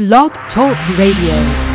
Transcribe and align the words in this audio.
Blog 0.00 0.32
Talk 0.54 0.78
Radio. 0.96 1.69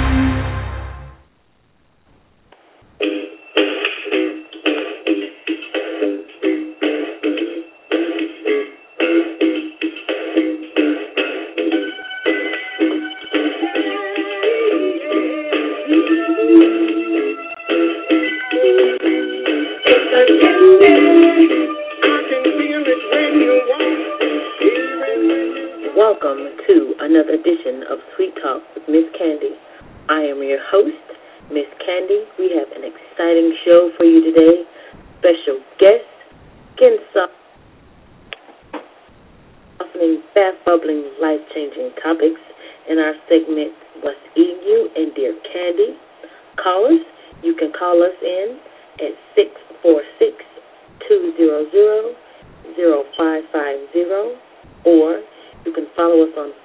outono. 56.22 56.65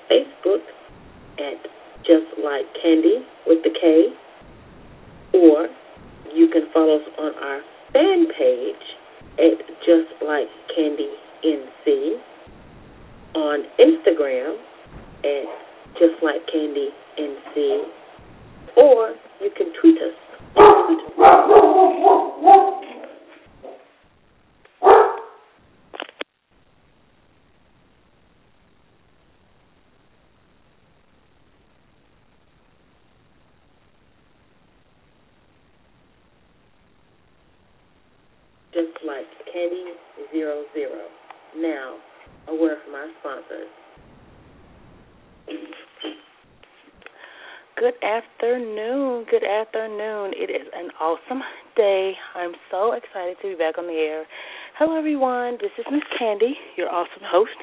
Kandy 56.16 56.56
your 56.76 56.88
awesome 56.88 57.20
host 57.22 57.60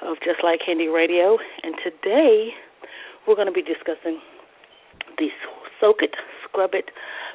of 0.00 0.16
Just 0.22 0.44
Like 0.44 0.60
Kandy 0.62 0.92
Radio, 0.92 1.38
and 1.64 1.74
today 1.82 2.50
we're 3.26 3.34
going 3.34 3.48
to 3.48 3.52
be 3.52 3.62
discussing 3.62 4.20
the 5.18 5.26
Soak 5.80 6.02
It, 6.02 6.14
Scrub 6.46 6.70
It, 6.74 6.90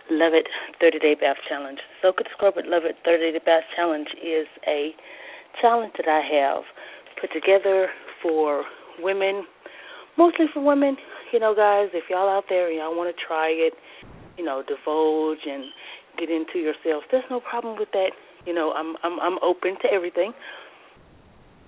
Love 0.10 0.32
It 0.34 0.48
30 0.80 1.00
Day 1.00 1.16
Bath 1.20 1.38
Challenge. 1.50 1.80
Soak 2.02 2.22
It, 2.22 2.28
Scrub 2.32 2.56
It, 2.58 2.66
Love 2.66 2.84
It 2.86 2.96
30 3.04 3.34
Day 3.34 3.40
Bath 3.46 3.64
Challenge 3.76 4.08
is 4.24 4.48
a 4.66 4.92
challenge 5.62 5.92
that 5.98 6.08
I 6.08 6.24
have 6.24 6.64
put 7.20 7.34
together 7.34 7.90
for 8.24 8.64
women, 9.00 9.44
mostly 10.18 10.46
for 10.54 10.64
women. 10.64 10.96
You 11.34 11.40
know, 11.40 11.54
guys, 11.54 11.90
if 11.94 12.06
y'all 12.10 12.30
out 12.30 12.46
there 12.48 12.70
and 12.70 12.78
y'all 12.78 12.96
want 12.96 13.14
to 13.14 13.22
try 13.28 13.50
it, 13.50 13.74
you 14.40 14.46
know, 14.46 14.64
divulge 14.66 15.44
and 15.46 15.66
get 16.18 16.30
into 16.30 16.60
yourself, 16.60 17.04
there's 17.12 17.28
no 17.30 17.42
problem 17.42 17.78
with 17.78 17.92
that. 17.92 18.12
You 18.48 18.54
know, 18.54 18.72
I'm 18.72 18.96
I'm 19.04 19.20
I'm 19.20 19.38
open 19.44 19.76
to 19.84 19.92
everything. 19.92 20.32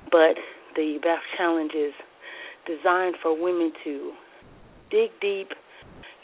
But 0.10 0.40
the 0.76 0.98
Bath 1.04 1.20
Challenge 1.38 1.72
is 1.76 1.94
designed 2.66 3.16
for 3.22 3.36
women 3.36 3.74
to 3.84 4.14
dig 4.90 5.12
deep, 5.20 5.50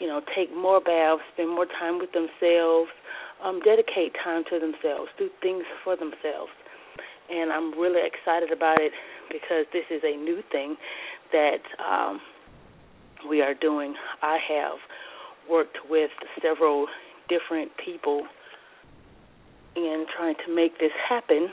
you 0.00 0.06
know, 0.06 0.22
take 0.34 0.54
more 0.54 0.80
baths, 0.80 1.20
spend 1.34 1.50
more 1.50 1.66
time 1.66 1.98
with 1.98 2.12
themselves, 2.12 2.88
um, 3.44 3.60
dedicate 3.60 4.16
time 4.24 4.44
to 4.50 4.58
themselves, 4.58 5.10
do 5.18 5.28
things 5.42 5.64
for 5.84 5.96
themselves. 5.96 6.52
And 7.30 7.52
I'm 7.52 7.78
really 7.78 8.00
excited 8.00 8.52
about 8.52 8.80
it 8.80 8.92
because 9.28 9.66
this 9.72 9.84
is 9.90 10.00
a 10.02 10.16
new 10.16 10.40
thing 10.50 10.76
that 11.32 11.60
um, 11.84 12.20
we 13.28 13.42
are 13.42 13.54
doing. 13.54 13.94
I 14.22 14.38
have 14.48 14.78
worked 15.50 15.78
with 15.88 16.10
several 16.42 16.86
different 17.28 17.70
people 17.84 18.22
in 19.76 20.06
trying 20.16 20.34
to 20.46 20.54
make 20.54 20.78
this 20.78 20.92
happen. 21.08 21.48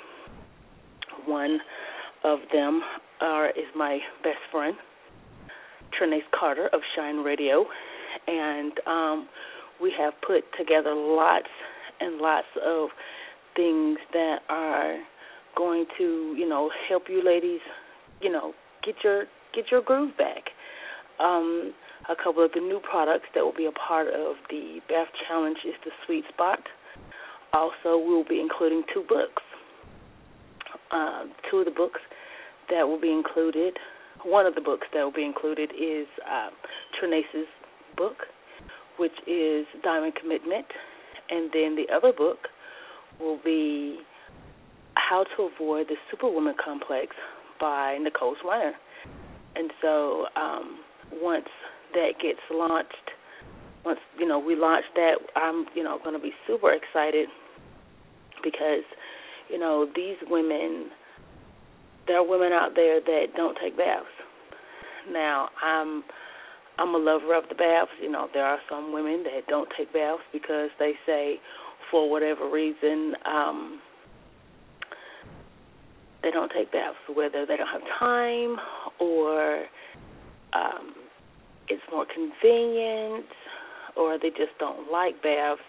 One 1.26 1.60
of 2.24 2.40
them 2.52 2.82
are 3.22 3.50
is 3.50 3.66
my 3.76 4.00
best 4.24 4.40
friend, 4.52 4.76
Trinace 6.00 6.20
Carter 6.38 6.68
of 6.74 6.82
Shine 6.96 7.18
Radio, 7.18 7.66
and 8.28 8.74
um, 8.88 9.30
we 9.82 9.94
have 9.98 10.14
put 10.26 10.44
together 10.58 10.94
lots 10.94 11.48
and 12.00 12.18
lots 12.18 12.48
of 12.66 12.90
things 13.56 13.98
that 14.14 14.40
are 14.50 14.98
going 15.56 15.86
to, 15.98 16.36
you 16.38 16.48
know, 16.48 16.70
help 16.90 17.04
you 17.10 17.24
ladies, 17.24 17.62
you 18.22 18.32
know, 18.32 18.54
get 18.84 18.96
your 19.04 19.26
get 19.54 19.66
your 19.72 19.82
groove 19.82 20.18
back. 20.18 20.44
Um, 21.20 21.74
a 22.10 22.16
couple 22.16 22.44
of 22.46 22.52
the 22.54 22.60
new 22.60 22.80
products 22.80 23.26
that 23.34 23.44
will 23.44 23.56
be 23.56 23.66
a 23.66 23.72
part 23.72 24.08
of 24.08 24.36
the 24.50 24.80
Bath 24.88 25.08
Challenge 25.28 25.58
is 25.66 25.74
the 25.84 25.92
Sweet 26.06 26.24
Spot. 26.34 26.60
Also, 27.54 27.98
we'll 27.98 28.28
be 28.28 28.40
including 28.40 28.84
two 28.94 29.04
books. 29.08 29.42
Uh, 30.92 31.26
two 31.50 31.58
of 31.58 31.66
the 31.66 31.72
books 31.72 32.00
that 32.70 32.88
will 32.88 33.00
be 33.00 33.12
included. 33.12 33.78
One 34.24 34.46
of 34.46 34.56
the 34.56 34.62
books 34.62 34.88
that 34.94 35.02
will 35.04 35.12
be 35.12 35.26
included 35.26 35.72
is 35.72 36.08
uh, 36.30 36.50
Trinace's 37.00 37.48
book, 37.98 38.18
which 38.98 39.16
is 39.28 39.66
Diamond 39.84 40.14
Commitment, 40.20 40.66
and 41.30 41.50
then 41.54 41.76
the 41.76 41.86
other 41.94 42.14
book 42.16 42.48
will 43.20 43.40
be 43.44 44.00
How 44.96 45.26
to 45.36 45.50
Avoid 45.54 45.88
the 45.88 45.96
Superwoman 46.12 46.56
Complex 46.64 47.16
by 47.60 47.98
Nicole 48.02 48.36
Sweiner. 48.44 48.72
And 49.56 49.72
so 49.82 50.26
um, 50.36 50.80
once 51.14 51.48
that 51.96 52.22
gets 52.22 52.40
launched, 52.52 53.12
once 53.84 54.00
you 54.20 54.28
know 54.28 54.40
we 54.40 54.56
launch 54.56 54.86
that, 54.96 55.16
I'm 55.36 55.66
you 55.74 55.84
know 55.84 56.00
going 56.04 56.16
to 56.16 56.22
be 56.22 56.32
super 56.48 56.72
excited 56.72 57.28
because 58.44 58.86
you 59.50 59.58
know 59.58 59.88
these 59.96 60.18
women 60.30 60.92
there 62.08 62.18
are 62.18 62.28
women 62.28 62.52
out 62.52 62.76
there 62.76 63.02
that 63.02 63.26
don't 63.36 63.58
take 63.62 63.78
baths. 63.78 64.06
Now, 65.12 65.50
I'm 65.64 66.04
I'm 66.78 66.94
a 66.94 66.98
lover 66.98 67.36
of 67.38 67.46
the 67.50 67.56
baths. 67.56 67.92
You 68.02 68.12
know, 68.12 68.28
there 68.34 68.46
are 68.46 68.60
some 68.70 68.94
women 68.94 69.24
that 69.24 69.48
don't 69.48 69.70
take 69.78 69.94
baths 69.94 70.22
because 70.34 70.70
they 70.80 70.94
say, 71.06 71.40
for 71.90 72.10
whatever 72.10 72.50
reason, 72.50 73.14
um, 73.26 73.80
they 76.22 76.32
don't 76.32 76.52
take 76.56 76.72
baths, 76.72 76.98
whether 77.14 77.46
they 77.46 77.56
don't 77.56 77.68
have 77.68 77.82
time 78.00 78.58
or 79.00 79.66
um, 80.54 80.94
it's 81.70 81.84
more 81.92 82.06
convenient 82.06 83.26
or 83.96 84.18
they 84.18 84.30
just 84.30 84.58
don't 84.60 84.92
like 84.92 85.22
baths. 85.22 85.62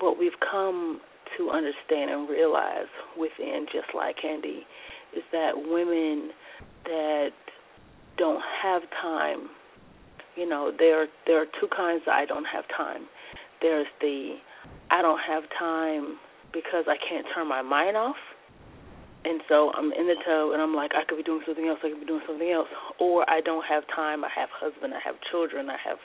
What 0.00 0.18
we've 0.18 0.38
come 0.50 1.00
to 1.36 1.50
understand 1.50 2.10
and 2.10 2.28
realize 2.28 2.88
within 3.18 3.66
Just 3.72 3.94
Like 3.94 4.16
Kandy 4.24 4.62
is 5.16 5.22
that 5.32 5.52
women 5.56 6.30
that 6.84 7.30
don't 8.16 8.42
have 8.62 8.82
time, 9.02 9.50
you 10.36 10.48
know, 10.48 10.72
there 10.76 11.06
there 11.26 11.42
are 11.42 11.46
two 11.60 11.68
kinds 11.74 12.02
I 12.10 12.24
don't 12.24 12.44
have 12.44 12.64
time. 12.76 13.06
There's 13.60 13.86
the 14.00 14.36
I 14.90 15.02
don't 15.02 15.20
have 15.20 15.44
time 15.58 16.18
because 16.52 16.84
I 16.88 16.96
can't 17.08 17.26
turn 17.34 17.48
my 17.48 17.62
mind 17.62 17.96
off. 17.96 18.16
And 19.24 19.42
so 19.48 19.72
I'm 19.74 19.92
in 19.92 20.06
the 20.06 20.14
tub 20.24 20.52
and 20.52 20.62
I'm 20.62 20.74
like, 20.74 20.92
I 20.94 21.04
could 21.04 21.16
be 21.16 21.22
doing 21.22 21.42
something 21.44 21.66
else, 21.66 21.78
I 21.82 21.90
could 21.90 22.00
be 22.00 22.06
doing 22.06 22.22
something 22.26 22.50
else. 22.50 22.68
Or 23.00 23.28
I 23.28 23.40
don't 23.40 23.64
have 23.66 23.82
time, 23.94 24.24
I 24.24 24.30
have 24.34 24.48
husband, 24.52 24.94
I 24.94 25.00
have 25.04 25.16
children, 25.30 25.68
I 25.68 25.76
have 25.84 25.98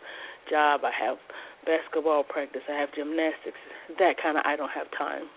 job, 0.49 0.81
I 0.83 0.91
have 0.91 1.17
basketball 1.65 2.23
practice, 2.23 2.61
I 2.67 2.73
have 2.79 2.89
gymnastics. 2.95 3.57
That 3.99 4.15
kind 4.21 4.37
of 4.37 4.43
I 4.45 4.55
don't 4.55 4.71
have 4.73 4.87
time. 4.97 5.29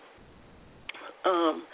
Um 1.25 1.65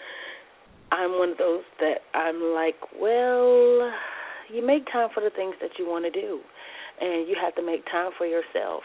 I'm 0.91 1.17
one 1.17 1.31
of 1.31 1.37
those 1.37 1.63
that 1.79 2.05
I'm 2.13 2.53
like, 2.53 2.77
well, 2.99 3.91
you 4.53 4.61
make 4.65 4.85
time 4.91 5.09
for 5.13 5.21
the 5.21 5.31
things 5.31 5.55
that 5.59 5.71
you 5.79 5.89
want 5.89 6.05
to 6.05 6.11
do, 6.11 6.39
and 7.01 7.27
you 7.27 7.35
have 7.41 7.55
to 7.55 7.65
make 7.65 7.83
time 7.85 8.11
for 8.17 8.27
yourself. 8.27 8.83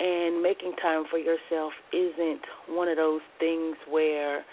And 0.00 0.42
making 0.42 0.74
time 0.82 1.04
for 1.10 1.18
yourself 1.18 1.72
isn't 1.92 2.42
one 2.68 2.88
of 2.88 2.96
those 2.96 3.20
things 3.38 3.76
where, 3.88 4.44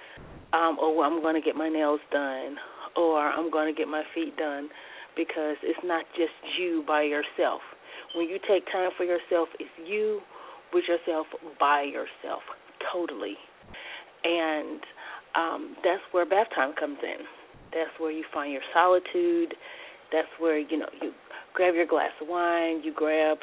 um, 0.56 0.78
oh, 0.80 1.02
I'm 1.04 1.22
going 1.22 1.36
to 1.36 1.42
get 1.42 1.56
my 1.56 1.68
nails 1.68 2.00
done, 2.12 2.56
or 2.96 3.20
I'm 3.20 3.52
going 3.52 3.74
to 3.74 3.78
get 3.78 3.88
my 3.88 4.04
feet 4.14 4.38
done, 4.38 4.70
because 5.18 5.58
it's 5.64 5.80
not 5.84 6.06
just 6.16 6.32
you 6.58 6.84
by 6.88 7.04
yourself. 7.04 7.60
When 8.16 8.30
you 8.30 8.40
take 8.48 8.66
time 8.72 8.92
for 8.96 9.04
yourself, 9.04 9.50
it's 9.60 9.70
you 9.86 10.22
with 10.74 10.86
yourself 10.88 11.28
by 11.60 11.84
yourself, 11.84 12.42
totally. 12.92 13.36
And 14.24 14.80
um, 15.36 15.76
that's 15.84 16.02
where 16.12 16.26
bath 16.26 16.48
time 16.56 16.74
comes 16.80 16.98
in. 17.04 17.26
That's 17.72 17.92
where 18.00 18.12
you 18.12 18.24
find 18.34 18.54
your 18.54 18.62
solitude. 18.74 19.56
That's 20.12 20.28
where 20.40 20.58
you 20.58 20.80
know 20.80 20.88
you 21.02 21.12
grab 21.54 21.76
your 21.76 21.86
glass 21.86 22.12
of 22.22 22.28
wine, 22.30 22.82
you 22.84 22.94
grab 22.96 23.38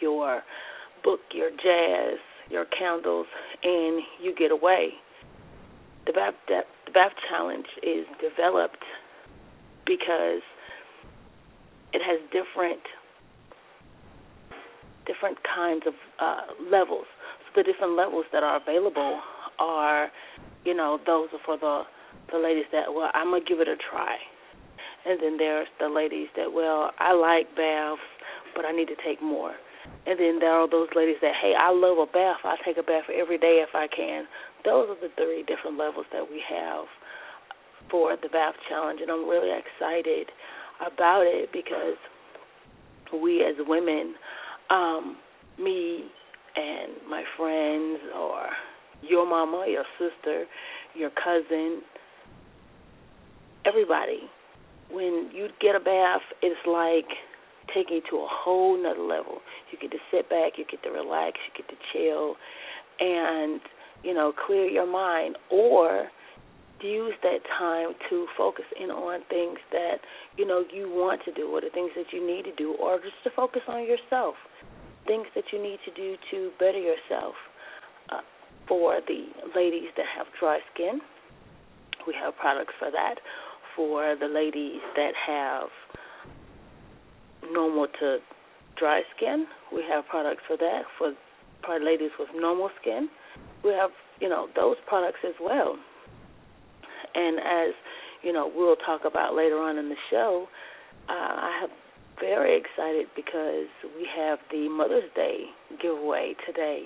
your 0.00 0.42
book, 1.02 1.20
your 1.32 1.50
jazz, 1.50 2.18
your 2.50 2.66
candles, 2.78 3.26
and 3.62 4.02
you 4.22 4.34
get 4.38 4.50
away. 4.50 4.90
The 6.06 6.12
bath, 6.12 6.34
the 6.48 6.62
bath 6.92 7.12
challenge 7.28 7.66
is 7.82 8.06
developed 8.20 8.84
because 9.86 10.42
it 11.92 12.02
has 12.02 12.20
different 12.32 12.80
different 15.06 15.38
kinds 15.44 15.84
of 15.86 15.94
uh, 16.18 16.52
levels. 16.70 17.06
So 17.44 17.60
the 17.60 17.62
different 17.62 17.96
levels 17.96 18.24
that 18.32 18.42
are 18.42 18.56
available 18.56 19.20
are, 19.58 20.10
you 20.64 20.74
know, 20.74 20.98
those 21.06 21.28
are 21.32 21.40
for 21.44 21.58
the 21.58 21.82
the 22.32 22.38
ladies 22.38 22.64
that 22.72 22.92
well, 22.92 23.10
I'm 23.14 23.30
gonna 23.30 23.44
give 23.44 23.60
it 23.60 23.68
a 23.68 23.76
try, 23.76 24.16
and 25.04 25.20
then 25.22 25.36
there's 25.36 25.68
the 25.78 25.88
ladies 25.88 26.28
that 26.36 26.52
well, 26.52 26.90
I 26.98 27.12
like 27.12 27.54
baths, 27.56 28.00
but 28.56 28.64
I 28.64 28.72
need 28.72 28.88
to 28.88 28.96
take 29.04 29.22
more. 29.22 29.54
And 30.06 30.18
then 30.18 30.38
there 30.38 30.52
are 30.52 30.68
those 30.68 30.88
ladies 30.94 31.16
that, 31.22 31.32
hey, 31.40 31.52
I 31.58 31.70
love 31.70 31.98
a 31.98 32.06
bath. 32.06 32.40
I 32.44 32.56
take 32.64 32.76
a 32.76 32.82
bath 32.82 33.04
every 33.12 33.38
day 33.38 33.64
if 33.66 33.74
I 33.74 33.86
can. 33.86 34.24
Those 34.64 34.88
are 34.90 35.00
the 35.00 35.12
three 35.16 35.44
different 35.46 35.78
levels 35.78 36.06
that 36.12 36.24
we 36.28 36.42
have 36.48 36.86
for 37.90 38.16
the 38.20 38.28
bath 38.28 38.54
challenge, 38.68 39.00
and 39.02 39.10
I'm 39.10 39.28
really 39.28 39.50
excited 39.50 40.28
about 40.80 41.22
it 41.26 41.50
because 41.52 41.96
we 43.12 43.44
as 43.44 43.54
women, 43.66 44.14
um, 44.70 45.16
me 45.58 46.04
and 46.56 46.92
my 47.08 47.22
friends, 47.36 48.00
or 48.16 48.46
your 49.02 49.28
mama, 49.28 49.66
your 49.68 49.84
sister, 49.98 50.44
your 50.94 51.10
cousin, 51.10 51.82
everybody, 53.66 54.30
when 54.90 55.30
you 55.34 55.48
get 55.60 55.74
a 55.74 55.80
bath, 55.80 56.22
it's 56.42 56.60
like 56.66 57.08
taking 57.74 57.96
you 57.96 58.02
to 58.10 58.16
a 58.16 58.28
whole 58.28 58.80
nother 58.80 59.00
level. 59.00 59.40
You 59.70 59.78
get 59.80 59.90
to 59.90 59.98
sit 60.10 60.28
back, 60.28 60.52
you 60.56 60.64
get 60.70 60.82
to 60.84 60.90
relax, 60.90 61.38
you 61.46 61.62
get 61.62 61.68
to 61.68 61.76
chill, 61.92 62.36
and 63.00 63.60
you 64.04 64.14
know 64.14 64.32
clear 64.46 64.66
your 64.66 64.86
mind, 64.90 65.36
or 65.50 66.08
use 66.82 67.14
that 67.22 67.40
time 67.58 67.94
to 68.10 68.26
focus 68.36 68.64
in 68.78 68.90
on 68.90 69.20
things 69.30 69.58
that 69.72 69.98
you 70.36 70.46
know 70.46 70.64
you 70.72 70.88
want 70.88 71.22
to 71.24 71.32
do, 71.32 71.48
or 71.48 71.60
the 71.60 71.70
things 71.72 71.90
that 71.96 72.12
you 72.12 72.24
need 72.24 72.44
to 72.44 72.54
do, 72.54 72.74
or 72.74 72.98
just 72.98 73.16
to 73.24 73.30
focus 73.34 73.62
on 73.68 73.82
yourself, 73.84 74.34
things 75.06 75.26
that 75.34 75.44
you 75.52 75.62
need 75.62 75.78
to 75.84 75.92
do 75.94 76.16
to 76.30 76.50
better 76.58 76.78
yourself. 76.78 77.34
Uh, 78.10 78.20
for 78.68 79.00
the 79.06 79.26
ladies 79.56 79.88
that 79.96 80.06
have 80.16 80.26
dry 80.38 80.58
skin, 80.74 81.00
we 82.06 82.14
have 82.14 82.36
products 82.36 82.74
for 82.78 82.90
that. 82.90 83.16
For 83.76 84.14
the 84.20 84.28
ladies 84.28 84.80
that 84.94 85.12
have 85.26 85.68
normal 87.50 87.86
to 88.00 88.18
dry 88.78 89.02
skin, 89.16 89.46
we 89.72 89.82
have 89.88 90.06
products 90.06 90.42
for 90.46 90.56
that. 90.56 90.82
For 90.98 91.12
for 91.64 91.80
ladies 91.80 92.10
with 92.18 92.28
normal 92.36 92.68
skin, 92.80 93.08
we 93.64 93.70
have 93.72 93.90
you 94.20 94.28
know 94.28 94.48
those 94.54 94.76
products 94.86 95.20
as 95.26 95.34
well. 95.40 95.76
And 97.14 97.38
as 97.38 97.74
you 98.22 98.32
know, 98.32 98.50
we'll 98.54 98.76
talk 98.76 99.02
about 99.04 99.34
later 99.34 99.58
on 99.58 99.78
in 99.78 99.88
the 99.88 100.00
show. 100.10 100.46
Uh, 101.08 101.12
I 101.12 101.58
have 101.60 101.70
very 102.20 102.56
excited 102.56 103.06
because 103.14 103.68
we 103.96 104.06
have 104.16 104.38
the 104.50 104.68
Mother's 104.68 105.10
Day 105.14 105.46
giveaway 105.80 106.34
today. 106.46 106.84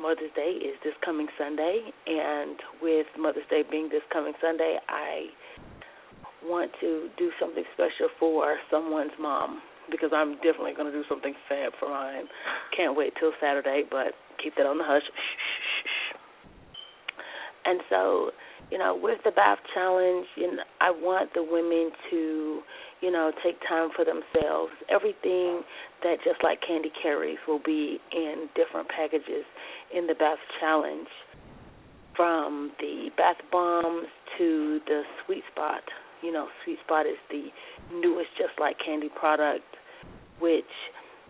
Mother's 0.00 0.32
Day 0.34 0.56
is 0.56 0.76
this 0.82 0.94
coming 1.04 1.26
Sunday, 1.36 1.90
and 2.06 2.56
with 2.80 3.06
Mother's 3.18 3.44
Day 3.50 3.62
being 3.70 3.90
this 3.90 4.02
coming 4.10 4.32
Sunday, 4.40 4.78
I 4.88 5.28
want 6.42 6.70
to 6.80 7.08
do 7.18 7.30
something 7.38 7.64
special 7.74 8.08
for 8.18 8.56
someone's 8.70 9.12
mom 9.20 9.60
because 9.90 10.10
I'm 10.14 10.36
definitely 10.36 10.72
going 10.74 10.90
to 10.90 10.96
do 10.96 11.04
something 11.08 11.34
fab 11.48 11.72
for 11.78 11.88
mine. 11.90 12.24
Can't 12.74 12.96
wait 12.96 13.12
till 13.20 13.32
Saturday, 13.40 13.82
but 13.90 14.14
keep 14.42 14.54
that 14.56 14.64
on 14.64 14.78
the 14.78 14.84
hush. 14.84 15.02
And 17.70 17.80
so, 17.88 18.30
you 18.72 18.78
know, 18.78 18.98
with 19.00 19.20
the 19.24 19.30
bath 19.30 19.58
challenge, 19.72 20.26
you 20.34 20.56
know, 20.56 20.62
I 20.80 20.90
want 20.90 21.30
the 21.34 21.44
women 21.44 21.92
to, 22.10 22.62
you 23.00 23.12
know, 23.12 23.30
take 23.44 23.60
time 23.68 23.90
for 23.94 24.04
themselves. 24.04 24.72
Everything 24.88 25.62
that 26.02 26.16
just 26.24 26.42
like 26.42 26.58
Kandy 26.68 26.90
carries 27.00 27.38
will 27.46 27.60
be 27.64 28.00
in 28.10 28.48
different 28.56 28.88
packages 28.88 29.46
in 29.94 30.08
the 30.08 30.14
bath 30.14 30.38
challenge, 30.58 31.06
from 32.16 32.72
the 32.80 33.10
bath 33.16 33.36
bombs 33.52 34.08
to 34.36 34.80
the 34.86 35.02
Sweet 35.24 35.44
Spot. 35.52 35.82
You 36.20 36.32
know, 36.32 36.48
Sweet 36.64 36.78
Spot 36.84 37.06
is 37.06 37.18
the 37.30 37.50
newest 37.94 38.30
Just 38.36 38.58
Like 38.58 38.78
Kandy 38.78 39.14
product, 39.14 39.76
which 40.40 40.64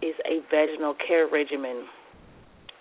is 0.01 0.15
a 0.25 0.41
vaginal 0.51 0.95
care 1.07 1.29
regimen. 1.31 1.85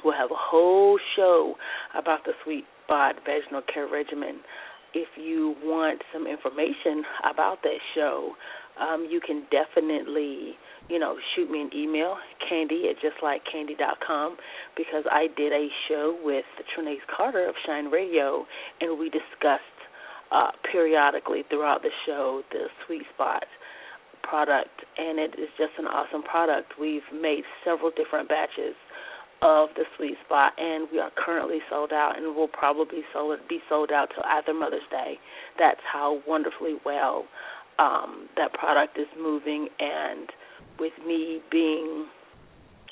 We'll 0.05 0.15
have 0.15 0.31
a 0.31 0.39
whole 0.39 0.97
show 1.17 1.55
about 1.93 2.23
the 2.23 2.31
Sweet 2.45 2.63
Spot 2.89 3.15
vaginal 3.23 3.61
care 3.71 3.87
regimen. 3.87 4.41
If 4.95 5.09
you 5.15 5.53
want 5.61 6.01
some 6.11 6.25
information 6.25 7.03
about 7.29 7.61
that 7.61 7.77
show, 7.93 8.33
um, 8.81 9.07
you 9.07 9.21
can 9.21 9.45
definitely, 9.51 10.57
you 10.89 10.97
know, 10.97 11.15
shoot 11.35 11.51
me 11.51 11.61
an 11.61 11.69
email, 11.75 12.15
kandy 12.49 12.89
at 12.89 12.95
justlikekandy.com, 12.97 14.37
because 14.75 15.03
I 15.11 15.27
did 15.37 15.53
a 15.53 15.67
show 15.87 16.17
with 16.23 16.45
Trinace 16.73 17.05
Carter 17.15 17.47
of 17.47 17.53
Shine 17.67 17.91
Radio, 17.91 18.47
and 18.81 18.97
we 18.97 19.11
discussed 19.11 19.61
uh, 20.31 20.49
periodically 20.71 21.43
throughout 21.47 21.83
the 21.83 21.91
show 22.07 22.41
the 22.51 22.65
Sweet 22.87 23.03
Spot 23.13 23.43
product, 24.23 24.81
and 24.97 25.19
it 25.19 25.35
is 25.37 25.49
just 25.57 25.73
an 25.77 25.85
awesome 25.85 26.23
product. 26.23 26.73
We've 26.79 27.05
made 27.13 27.43
several 27.63 27.91
different 27.91 28.29
batches 28.29 28.73
of 29.41 29.69
the 29.75 29.85
sweet 29.95 30.15
spot, 30.25 30.53
and 30.57 30.87
we 30.91 30.99
are 30.99 31.11
currently 31.15 31.59
sold 31.69 31.91
out, 31.93 32.17
and 32.17 32.35
will 32.35 32.47
probably 32.47 33.01
sold, 33.13 33.39
be 33.47 33.59
sold 33.69 33.91
out 33.91 34.09
till 34.13 34.23
after 34.25 34.53
Mother's 34.53 34.81
Day. 34.91 35.17
That's 35.57 35.79
how 35.91 36.21
wonderfully 36.27 36.75
well 36.85 37.25
um, 37.77 38.27
that 38.35 38.53
product 38.53 38.97
is 38.97 39.07
moving, 39.19 39.69
and 39.79 40.29
with 40.79 40.93
me 41.05 41.41
being 41.51 42.05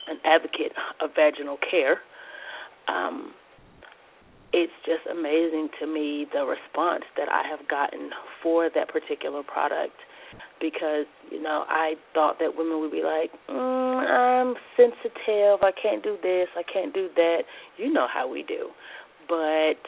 an 0.07 0.17
advocate 0.23 0.71
of 1.01 1.09
vaginal 1.15 1.57
care, 1.69 1.99
um, 2.87 3.33
it's 4.53 4.71
just 4.85 5.05
amazing 5.11 5.67
to 5.79 5.87
me 5.87 6.25
the 6.31 6.45
response 6.45 7.03
that 7.17 7.27
I 7.29 7.43
have 7.49 7.67
gotten 7.67 8.11
for 8.41 8.69
that 8.73 8.87
particular 8.87 9.43
product 9.43 9.97
because 10.59 11.05
you 11.31 11.41
know 11.41 11.65
I 11.67 11.95
thought 12.13 12.39
that 12.39 12.57
women 12.57 12.79
would 12.79 12.91
be 12.91 13.03
like, 13.03 13.31
mm, 13.49 13.55
I'm 13.55 14.55
sensitive, 14.75 15.61
I 15.61 15.71
can't 15.81 16.03
do 16.03 16.17
this, 16.21 16.47
I 16.55 16.63
can't 16.63 16.93
do 16.93 17.09
that. 17.15 17.43
You 17.77 17.91
know 17.91 18.07
how 18.11 18.29
we 18.29 18.43
do, 18.43 18.69
but 19.27 19.79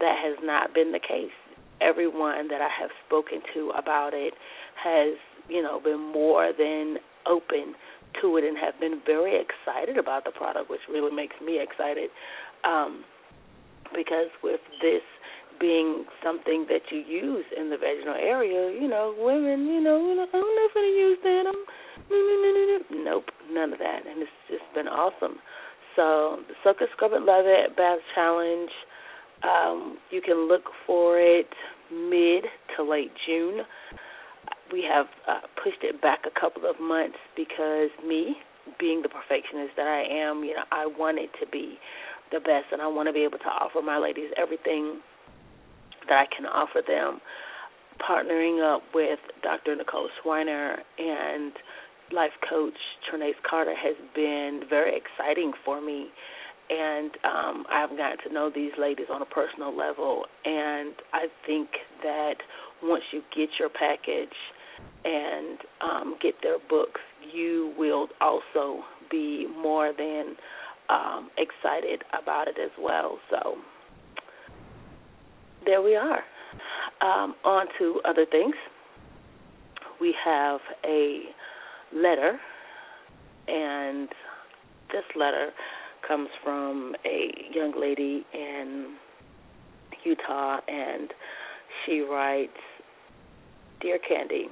that 0.00 0.18
has 0.22 0.36
not 0.42 0.74
been 0.74 0.92
the 0.92 1.00
case. 1.00 1.34
Everyone 1.80 2.48
that 2.48 2.60
I 2.60 2.68
have 2.80 2.90
spoken 3.06 3.40
to 3.54 3.70
about 3.76 4.10
it 4.14 4.34
has, 4.82 5.16
you 5.48 5.62
know, 5.62 5.80
been 5.80 6.00
more 6.12 6.52
than 6.56 6.98
open 7.26 7.74
to 8.20 8.36
it 8.36 8.44
and 8.44 8.56
have 8.58 8.78
been 8.78 9.00
very 9.04 9.40
excited 9.40 9.98
about 9.98 10.24
the 10.24 10.30
product, 10.30 10.70
which 10.70 10.80
really 10.88 11.14
makes 11.14 11.34
me 11.44 11.60
excited. 11.60 12.10
Um, 12.64 13.04
because 13.94 14.30
with 14.42 14.60
this 14.80 15.02
being 15.60 16.04
something 16.22 16.66
that 16.68 16.82
you 16.90 16.98
use 16.98 17.44
in 17.56 17.70
the 17.70 17.76
vaginal 17.76 18.14
area, 18.14 18.72
you 18.80 18.88
know, 18.88 19.14
women, 19.18 19.66
you 19.66 19.80
know, 19.80 19.98
I'm 20.32 20.40
not 20.40 20.74
going 20.74 20.90
to 20.90 20.96
use 20.96 21.18
that. 21.22 21.44
I'm, 21.46 23.04
nope, 23.04 23.24
none 23.50 23.72
of 23.72 23.78
that. 23.78 24.06
And 24.08 24.22
it's 24.22 24.30
just 24.48 24.64
been 24.74 24.88
awesome. 24.88 25.38
So 25.96 26.38
the 26.48 26.54
Soak 26.62 26.76
It 26.80 26.88
Scrub 26.92 27.12
It 27.12 27.22
Love 27.22 27.46
It 27.46 27.76
Bath 27.76 27.98
Challenge, 28.14 28.70
um, 29.42 29.98
you 30.10 30.20
can 30.20 30.48
look 30.48 30.64
for 30.86 31.18
it 31.20 31.48
mid 31.92 32.44
to 32.76 32.82
late 32.82 33.12
June. 33.26 33.60
We 34.72 34.84
have 34.90 35.06
uh, 35.28 35.46
pushed 35.62 35.82
it 35.82 36.00
back 36.02 36.20
a 36.26 36.40
couple 36.40 36.68
of 36.68 36.80
months 36.80 37.18
because 37.36 37.90
me, 38.06 38.36
being 38.80 39.02
the 39.02 39.08
perfectionist 39.08 39.76
that 39.76 39.86
I 39.86 40.02
am, 40.02 40.42
you 40.42 40.54
know, 40.54 40.64
I 40.72 40.86
want 40.86 41.18
it 41.18 41.30
to 41.40 41.46
be 41.50 41.78
the 42.32 42.40
best, 42.40 42.72
and 42.72 42.80
I 42.80 42.88
want 42.88 43.08
to 43.08 43.12
be 43.12 43.22
able 43.22 43.38
to 43.38 43.52
offer 43.52 43.82
my 43.82 43.98
ladies 43.98 44.30
everything 44.36 45.00
that 46.08 46.26
I 46.26 46.26
can 46.34 46.46
offer 46.46 46.82
them 46.86 47.20
partnering 48.00 48.62
up 48.62 48.82
with 48.94 49.18
Dr. 49.42 49.76
Nicole 49.76 50.08
Schweiner 50.20 50.78
and 50.98 51.52
life 52.12 52.32
coach 52.48 52.74
Trinace 53.08 53.40
Carter 53.48 53.74
has 53.74 53.96
been 54.14 54.62
very 54.68 54.96
exciting 54.96 55.52
for 55.64 55.80
me. 55.80 56.08
And 56.70 57.10
um, 57.24 57.64
I've 57.70 57.90
gotten 57.90 58.18
to 58.26 58.32
know 58.32 58.50
these 58.54 58.72
ladies 58.78 59.06
on 59.12 59.20
a 59.20 59.26
personal 59.26 59.76
level. 59.76 60.24
And 60.44 60.94
I 61.12 61.26
think 61.46 61.68
that 62.02 62.36
once 62.82 63.02
you 63.12 63.22
get 63.34 63.50
your 63.58 63.68
package 63.68 64.36
and 65.04 65.58
um, 65.82 66.16
get 66.22 66.34
their 66.42 66.58
books, 66.70 67.00
you 67.34 67.74
will 67.78 68.08
also 68.20 68.82
be 69.10 69.46
more 69.60 69.92
than 69.96 70.36
um, 70.88 71.30
excited 71.36 72.02
about 72.20 72.48
it 72.48 72.56
as 72.62 72.70
well. 72.80 73.18
So 73.30 73.56
there 75.64 75.82
we 75.82 75.96
are. 75.96 76.20
Um, 77.00 77.34
on 77.44 77.66
to 77.78 78.00
other 78.04 78.26
things. 78.30 78.54
We 80.00 80.14
have 80.24 80.60
a 80.84 81.22
letter, 81.94 82.38
and 83.48 84.08
this 84.92 85.04
letter 85.16 85.50
comes 86.06 86.28
from 86.42 86.94
a 87.04 87.30
young 87.52 87.78
lady 87.78 88.24
in 88.32 88.96
Utah, 90.04 90.60
and 90.68 91.12
she 91.84 92.00
writes 92.00 92.52
Dear 93.80 93.98
Kandy, 93.98 94.44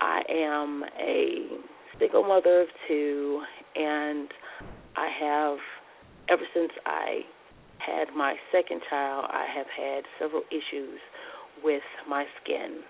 I 0.00 0.22
am 0.28 0.84
a 1.00 1.46
single 1.98 2.24
mother 2.24 2.62
of 2.62 2.68
two, 2.88 3.42
and 3.76 4.28
I 4.96 5.08
have, 5.20 5.58
ever 6.28 6.42
since 6.54 6.72
I 6.86 7.20
had 7.84 8.14
my 8.16 8.34
second 8.50 8.80
child, 8.88 9.26
I 9.28 9.46
have 9.54 9.66
had 9.66 10.04
several 10.18 10.42
issues 10.50 11.00
with 11.62 11.82
my 12.08 12.24
skin. 12.42 12.80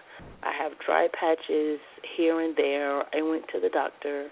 I 0.43 0.53
have 0.53 0.73
dry 0.85 1.09
patches 1.19 1.81
here 2.17 2.41
and 2.41 2.57
there. 2.57 3.03
I 3.15 3.23
went 3.23 3.45
to 3.53 3.61
the 3.61 3.69
doctor, 3.69 4.29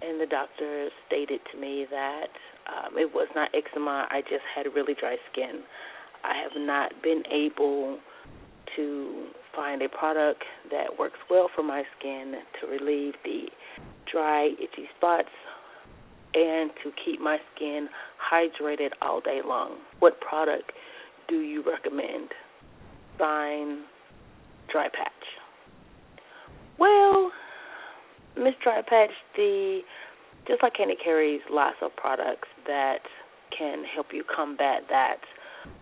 and 0.00 0.20
the 0.20 0.26
doctor 0.26 0.88
stated 1.06 1.40
to 1.52 1.60
me 1.60 1.86
that 1.90 2.28
um, 2.68 2.98
it 2.98 3.12
was 3.12 3.28
not 3.34 3.50
eczema. 3.54 4.06
I 4.10 4.22
just 4.22 4.44
had 4.54 4.66
really 4.74 4.94
dry 4.98 5.16
skin. 5.32 5.62
I 6.24 6.34
have 6.42 6.52
not 6.56 6.92
been 7.02 7.22
able 7.30 7.98
to 8.76 9.26
find 9.54 9.82
a 9.82 9.88
product 9.88 10.42
that 10.70 10.98
works 10.98 11.18
well 11.28 11.48
for 11.54 11.62
my 11.62 11.82
skin 11.98 12.34
to 12.60 12.66
relieve 12.66 13.14
the 13.24 13.46
dry, 14.10 14.50
itchy 14.58 14.88
spots 14.96 15.28
and 16.34 16.70
to 16.82 16.90
keep 17.04 17.20
my 17.20 17.38
skin 17.54 17.88
hydrated 18.32 18.90
all 19.00 19.20
day 19.20 19.40
long. 19.46 19.76
What 19.98 20.20
product 20.20 20.72
do 21.28 21.40
you 21.40 21.62
recommend? 21.62 22.28
Sign 23.18 23.84
Dry 24.70 24.88
Patch. 24.88 25.12
Well, 26.78 27.30
Miss 28.36 28.54
Dry 28.62 28.82
Patch, 28.82 29.10
the 29.36 29.80
just 30.46 30.62
like 30.62 30.74
Kandy 30.74 30.94
carries 31.02 31.40
lots 31.50 31.76
of 31.82 31.94
products 31.96 32.48
that 32.66 33.00
can 33.56 33.84
help 33.84 34.06
you 34.12 34.24
combat 34.34 34.82
that. 34.88 35.18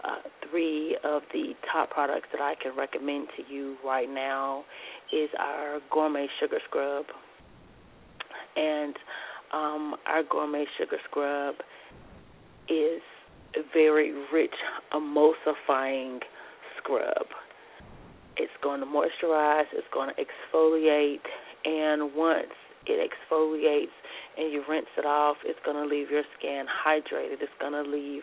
Uh, 0.04 0.16
three 0.50 0.99
of 1.04 1.23
the 1.33 1.54
top 1.73 1.88
products 1.88 2.28
that 2.33 2.40
I 2.42 2.54
can 2.62 2.76
recommend 2.76 3.28
to 3.37 3.50
you 3.50 3.76
right 3.83 4.09
now 4.11 4.64
is 5.11 5.30
our 5.38 5.80
Gourmet 5.90 6.26
Sugar 6.38 6.59
Scrub, 6.69 7.07
and 8.57 8.95
um, 9.52 9.97
our 10.07 10.23
Gourmet 10.23 10.64
Sugar 10.78 10.99
Scrub 11.09 11.57
is 12.69 13.02
a 13.57 13.61
very 13.73 14.12
rich 14.33 14.54
emulsifying 14.92 16.21
scrub. 16.78 17.26
It's 18.37 18.52
going 18.62 18.80
to 18.80 18.87
moisturize, 18.87 19.64
it's 19.73 19.87
going 19.92 20.11
to 20.14 20.23
exfoliate, 20.23 21.26
and 21.64 22.14
once 22.14 22.54
it 22.87 23.11
exfoliates 23.11 23.88
and 24.38 24.52
you 24.52 24.62
rinse 24.69 24.87
it 24.97 25.04
off, 25.04 25.37
it's 25.45 25.59
going 25.64 25.76
to 25.76 25.85
leave 25.85 26.11
your 26.11 26.23
skin 26.38 26.64
hydrated. 26.66 27.42
It's 27.42 27.52
going 27.61 27.73
to 27.73 27.83
leave 27.83 28.23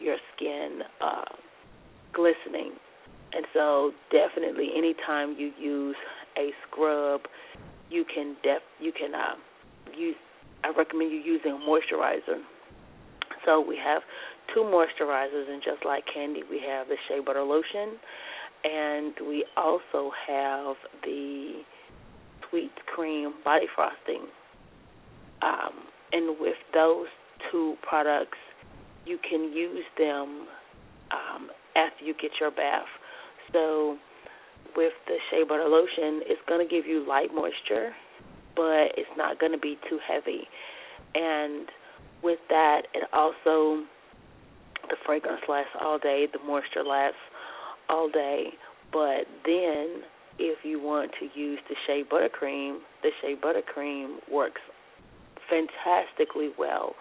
your 0.00 0.16
skin 0.34 0.80
uh, 1.00 1.24
glistening. 2.14 2.72
And 3.32 3.44
so, 3.52 3.92
definitely, 4.10 4.70
anytime 4.76 5.36
you 5.38 5.52
use 5.60 5.96
a 6.38 6.50
scrub, 6.66 7.22
you 7.90 8.04
can 8.04 8.36
def 8.42 8.62
you 8.80 8.92
can 8.92 9.14
uh, 9.14 9.34
use. 9.96 10.16
I 10.64 10.70
recommend 10.76 11.10
you 11.12 11.18
using 11.18 11.52
a 11.52 11.56
moisturizer. 11.56 12.42
So 13.46 13.60
we 13.60 13.76
have 13.76 14.02
two 14.54 14.60
moisturizers, 14.60 15.50
and 15.50 15.62
just 15.62 15.84
like 15.84 16.04
kandy, 16.06 16.40
we 16.50 16.60
have 16.66 16.88
the 16.88 16.96
shea 17.08 17.20
butter 17.20 17.42
lotion, 17.42 17.98
and 18.64 19.14
we 19.26 19.44
also 19.56 20.10
have 20.26 20.76
the 21.02 21.62
sweet 22.50 22.72
cream 22.94 23.34
body 23.44 23.66
frosting. 23.74 24.26
Um, 25.42 25.86
and 26.12 26.36
with 26.40 26.56
those 26.74 27.06
two 27.50 27.76
products, 27.88 28.38
you 29.06 29.18
can 29.28 29.52
use 29.52 29.84
them 29.96 30.46
um, 31.12 31.48
after 31.76 32.04
you 32.04 32.14
get 32.20 32.32
your 32.40 32.50
bath. 32.50 32.88
So 33.52 33.96
with 34.76 34.92
the 35.06 35.16
shea 35.30 35.44
butter 35.48 35.68
lotion, 35.68 36.22
it's 36.26 36.40
going 36.48 36.66
to 36.66 36.70
give 36.70 36.86
you 36.86 37.06
light 37.06 37.30
moisture, 37.34 37.92
but 38.58 38.90
it's 38.98 39.14
not 39.16 39.38
going 39.38 39.52
to 39.52 39.58
be 39.58 39.78
too 39.88 40.00
heavy. 40.02 40.42
And 41.14 41.68
with 42.24 42.40
that, 42.48 42.82
it 42.92 43.04
also 43.12 43.86
the 44.90 44.96
fragrance 45.06 45.42
lasts 45.48 45.70
all 45.80 45.98
day, 45.98 46.26
the 46.32 46.40
moisture 46.44 46.82
lasts 46.82 47.20
all 47.88 48.10
day. 48.10 48.48
But 48.92 49.30
then, 49.44 50.02
if 50.40 50.64
you 50.64 50.80
want 50.80 51.12
to 51.20 51.28
use 51.38 51.60
the 51.68 51.76
shea 51.86 52.02
buttercream, 52.02 52.78
the 53.02 53.10
shea 53.22 53.36
buttercream 53.36 54.16
works 54.30 54.60
fantastically 55.48 56.50
well. 56.58 56.94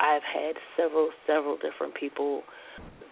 I've 0.00 0.22
had 0.22 0.54
several, 0.76 1.10
several 1.26 1.56
different 1.56 1.94
people 1.94 2.42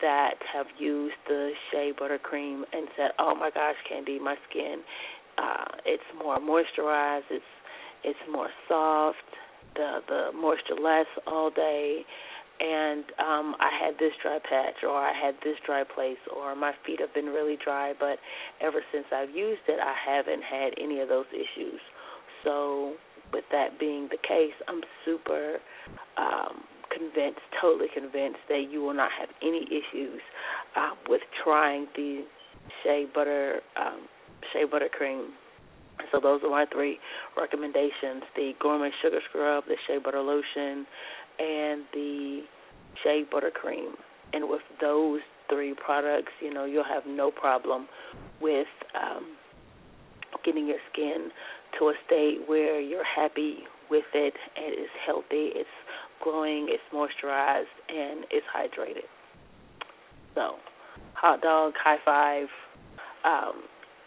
that 0.00 0.34
have 0.52 0.66
used 0.78 1.14
the 1.28 1.50
shea 1.70 1.92
buttercream 1.92 2.62
and 2.72 2.88
said, 2.96 3.12
"Oh 3.18 3.34
my 3.34 3.50
gosh, 3.50 3.76
Kandy, 3.88 4.18
my 4.20 4.37
skin, 4.49 4.82
uh, 5.38 5.64
it's 5.84 6.02
more 6.18 6.38
moisturized. 6.38 7.30
It's 7.30 7.44
it's 8.04 8.18
more 8.30 8.49
soft. 8.68 9.18
The 9.75 10.00
the 10.09 10.30
moisture 10.35 10.80
lasts 10.80 11.12
all 11.26 11.50
day." 11.50 12.04
and 12.61 13.04
um 13.18 13.56
I 13.59 13.71
had 13.73 13.94
this 13.99 14.12
dry 14.23 14.38
patch 14.38 14.85
or 14.85 14.94
I 14.94 15.12
had 15.12 15.35
this 15.42 15.56
dry 15.66 15.82
place 15.85 16.21
or 16.35 16.54
my 16.54 16.73
feet 16.87 17.00
have 17.00 17.12
been 17.14 17.26
really 17.26 17.56
dry 17.62 17.92
but 17.99 18.18
ever 18.61 18.80
since 18.92 19.06
I've 19.12 19.30
used 19.30 19.62
it 19.68 19.80
I 19.80 19.94
haven't 19.99 20.42
had 20.42 20.75
any 20.80 21.00
of 21.00 21.09
those 21.09 21.26
issues. 21.32 21.80
So 22.44 22.94
with 23.32 23.44
that 23.50 23.80
being 23.80 24.09
the 24.11 24.18
case, 24.18 24.54
I'm 24.68 24.82
super 25.04 25.59
um 26.16 26.62
convinced, 26.92 27.40
totally 27.61 27.88
convinced 27.92 28.40
that 28.49 28.68
you 28.71 28.82
will 28.82 28.94
not 28.94 29.11
have 29.18 29.30
any 29.40 29.64
issues 29.66 30.21
uh, 30.76 30.90
with 31.09 31.23
trying 31.42 31.87
the 31.97 32.25
shea 32.82 33.06
butter 33.12 33.61
um 33.80 34.06
shea 34.52 34.64
butter 34.71 34.88
cream. 34.92 35.32
So 36.11 36.21
those 36.21 36.40
are 36.42 36.50
my 36.50 36.66
three 36.73 36.99
recommendations: 37.37 38.23
the 38.35 38.52
gourmet 38.61 38.90
sugar 39.02 39.21
scrub, 39.28 39.64
the 39.66 39.76
shea 39.87 39.99
butter 39.99 40.21
lotion, 40.21 40.87
and 41.38 41.85
the 41.92 42.42
shea 43.02 43.25
butter 43.30 43.50
cream. 43.50 43.94
And 44.32 44.49
with 44.49 44.62
those 44.80 45.21
three 45.50 45.75
products, 45.75 46.32
you 46.40 46.52
know, 46.52 46.64
you'll 46.64 46.85
have 46.85 47.04
no 47.06 47.30
problem 47.30 47.87
with 48.40 48.66
um, 48.94 49.37
getting 50.44 50.66
your 50.66 50.78
skin 50.92 51.30
to 51.78 51.87
a 51.87 51.94
state 52.06 52.38
where 52.47 52.80
you're 52.80 53.04
happy 53.04 53.59
with 53.90 54.04
it 54.14 54.35
and 54.56 54.75
it's 54.75 54.92
healthy, 55.06 55.52
it's 55.54 55.68
glowing, 56.25 56.68
it's 56.71 56.82
moisturized, 56.94 57.64
and 57.88 58.25
it's 58.30 58.47
hydrated. 58.54 59.09
So, 60.35 60.56
hot 61.14 61.42
dog, 61.42 61.75
high 61.76 61.99
five. 62.04 62.47
Um, 63.25 63.62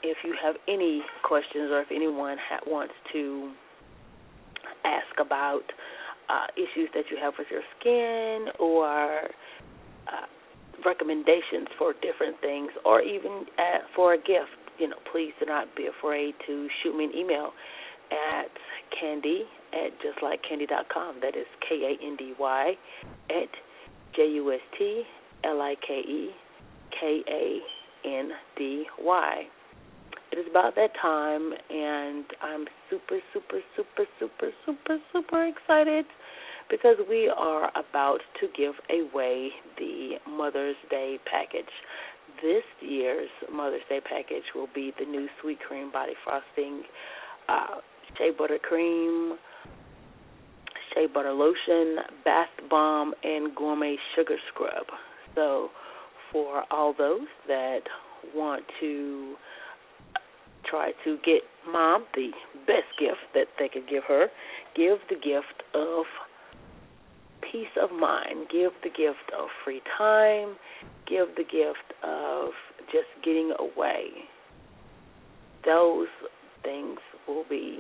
if 0.05 0.17
you 0.23 0.35
have 0.41 0.55
any 0.67 1.01
questions 1.23 1.71
or 1.71 1.81
if 1.81 1.87
anyone 1.91 2.37
ha- 2.37 2.61
wants 2.67 2.93
to 3.13 3.51
ask 4.85 5.19
about 5.19 5.63
uh, 6.29 6.47
issues 6.55 6.89
that 6.93 7.05
you 7.09 7.17
have 7.21 7.33
with 7.37 7.47
your 7.49 7.61
skin 7.79 8.53
or 8.59 9.29
uh, 10.07 10.25
recommendations 10.85 11.67
for 11.77 11.93
different 11.93 12.39
things 12.41 12.71
or 12.85 13.01
even 13.01 13.45
uh, 13.57 13.85
for 13.95 14.13
a 14.13 14.17
gift, 14.17 14.53
you 14.79 14.87
know, 14.87 14.97
please 15.11 15.31
do 15.39 15.45
not 15.45 15.73
be 15.75 15.87
afraid 15.87 16.33
to 16.45 16.67
shoot 16.81 16.95
me 16.95 17.05
an 17.05 17.11
email 17.15 17.51
at 18.11 18.51
kandy 18.93 19.41
at 19.73 19.91
justlikekandy.com. 20.01 21.17
That 21.21 21.35
is 21.35 21.47
K 21.67 21.97
A 21.97 22.05
N 22.05 22.15
D 22.17 22.33
Y 22.39 22.73
at 23.29 23.49
J 24.15 24.27
U 24.35 24.53
S 24.53 24.59
T 24.77 25.03
L 25.43 25.61
I 25.61 25.75
K 25.85 25.93
E 25.93 26.29
K 26.99 27.21
A 27.27 27.59
N 28.07 28.29
D 28.57 28.85
Y. 28.99 29.47
It 30.35 30.39
is 30.39 30.47
about 30.51 30.75
that 30.75 30.89
time, 31.01 31.53
and 31.69 32.25
I'm 32.41 32.65
super, 32.89 33.19
super, 33.31 33.59
super, 33.73 34.03
super, 34.19 34.49
super, 34.65 34.97
super 35.13 35.45
excited 35.47 36.03
because 36.69 36.97
we 37.07 37.31
are 37.33 37.69
about 37.69 38.19
to 38.41 38.47
give 38.57 38.73
away 38.89 39.51
the 39.77 40.15
Mother's 40.27 40.75
Day 40.89 41.19
package. 41.31 41.71
this 42.41 42.63
year's 42.81 43.29
Mother's 43.49 43.83
Day 43.87 44.01
package 44.01 44.43
will 44.53 44.67
be 44.75 44.91
the 44.99 45.05
new 45.05 45.29
sweet 45.41 45.59
cream 45.61 45.89
body 45.89 46.13
frosting, 46.25 46.83
uh, 47.47 47.79
shea 48.17 48.31
butter 48.37 48.59
cream, 48.61 49.37
shea 50.93 51.07
butter 51.13 51.31
lotion, 51.31 52.03
bath 52.25 52.49
bomb, 52.69 53.13
and 53.23 53.55
gourmet 53.55 53.95
sugar 54.17 54.35
scrub. 54.53 54.87
So, 55.33 55.69
for 56.33 56.65
all 56.71 56.93
those 56.97 57.27
that 57.47 57.83
want 58.35 58.63
to 58.81 59.35
try 60.69 60.91
to 61.03 61.17
get 61.25 61.41
mom 61.71 62.05
the 62.13 62.29
best 62.65 62.89
gift 62.99 63.21
that 63.33 63.47
they 63.59 63.69
could 63.69 63.87
give 63.89 64.03
her, 64.07 64.27
give 64.75 64.97
the 65.09 65.15
gift 65.15 65.63
of 65.73 66.05
peace 67.41 67.73
of 67.81 67.91
mind, 67.91 68.47
give 68.51 68.71
the 68.83 68.89
gift 68.89 69.31
of 69.37 69.47
free 69.63 69.81
time, 69.97 70.55
give 71.07 71.27
the 71.35 71.43
gift 71.43 71.93
of 72.03 72.49
just 72.91 73.07
getting 73.23 73.53
away. 73.59 74.07
Those 75.65 76.07
things 76.63 76.99
will 77.27 77.45
be, 77.49 77.79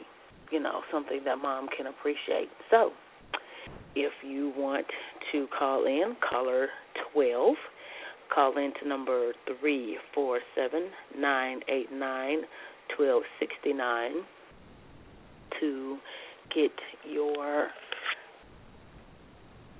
you 0.51 0.59
know, 0.59 0.81
something 0.91 1.21
that 1.25 1.37
mom 1.37 1.67
can 1.75 1.87
appreciate. 1.87 2.49
So, 2.71 2.91
if 3.95 4.11
you 4.23 4.53
want 4.57 4.85
to 5.31 5.47
call 5.57 5.85
in, 5.85 6.15
caller 6.27 6.67
12, 7.13 7.55
call 8.33 8.57
in 8.57 8.73
to 8.81 8.87
number 8.87 9.33
347 9.61 10.89
989 11.17 12.41
1269 12.97 14.25
to 15.59 15.97
get 16.53 16.71
your 17.09 17.69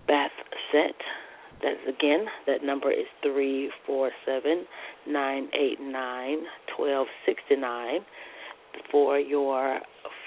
bath 0.08 0.32
set. 0.72 0.96
That's 1.62 1.80
again, 1.88 2.26
that 2.48 2.64
number 2.64 2.92
is 2.92 3.06
three 3.24 3.72
four 3.86 4.12
seven 4.26 4.66
nine 5.08 5.50
eight 5.54 5.80
nine 5.82 6.40
twelve 6.76 7.08
sixty 7.26 7.56
nine 7.56 8.02
for 8.92 9.18
your 9.18 9.80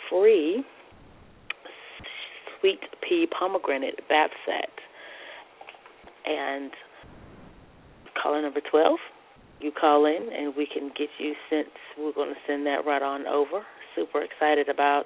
free 0.08 0.64
sweet 2.58 2.80
pea 3.06 3.26
pomegranate 3.38 4.00
bath 4.08 4.30
set. 4.46 4.70
And 6.26 6.72
caller 8.20 8.42
number 8.42 8.60
twelve, 8.70 8.98
you 9.60 9.72
call 9.72 10.06
in 10.06 10.28
and 10.32 10.54
we 10.56 10.66
can 10.66 10.88
get 10.96 11.08
you 11.18 11.34
sent 11.50 11.68
we're 11.98 12.12
gonna 12.12 12.38
send 12.46 12.66
that 12.66 12.86
right 12.86 13.02
on 13.02 13.26
over. 13.26 13.62
Super 13.96 14.22
excited 14.22 14.68
about 14.68 15.04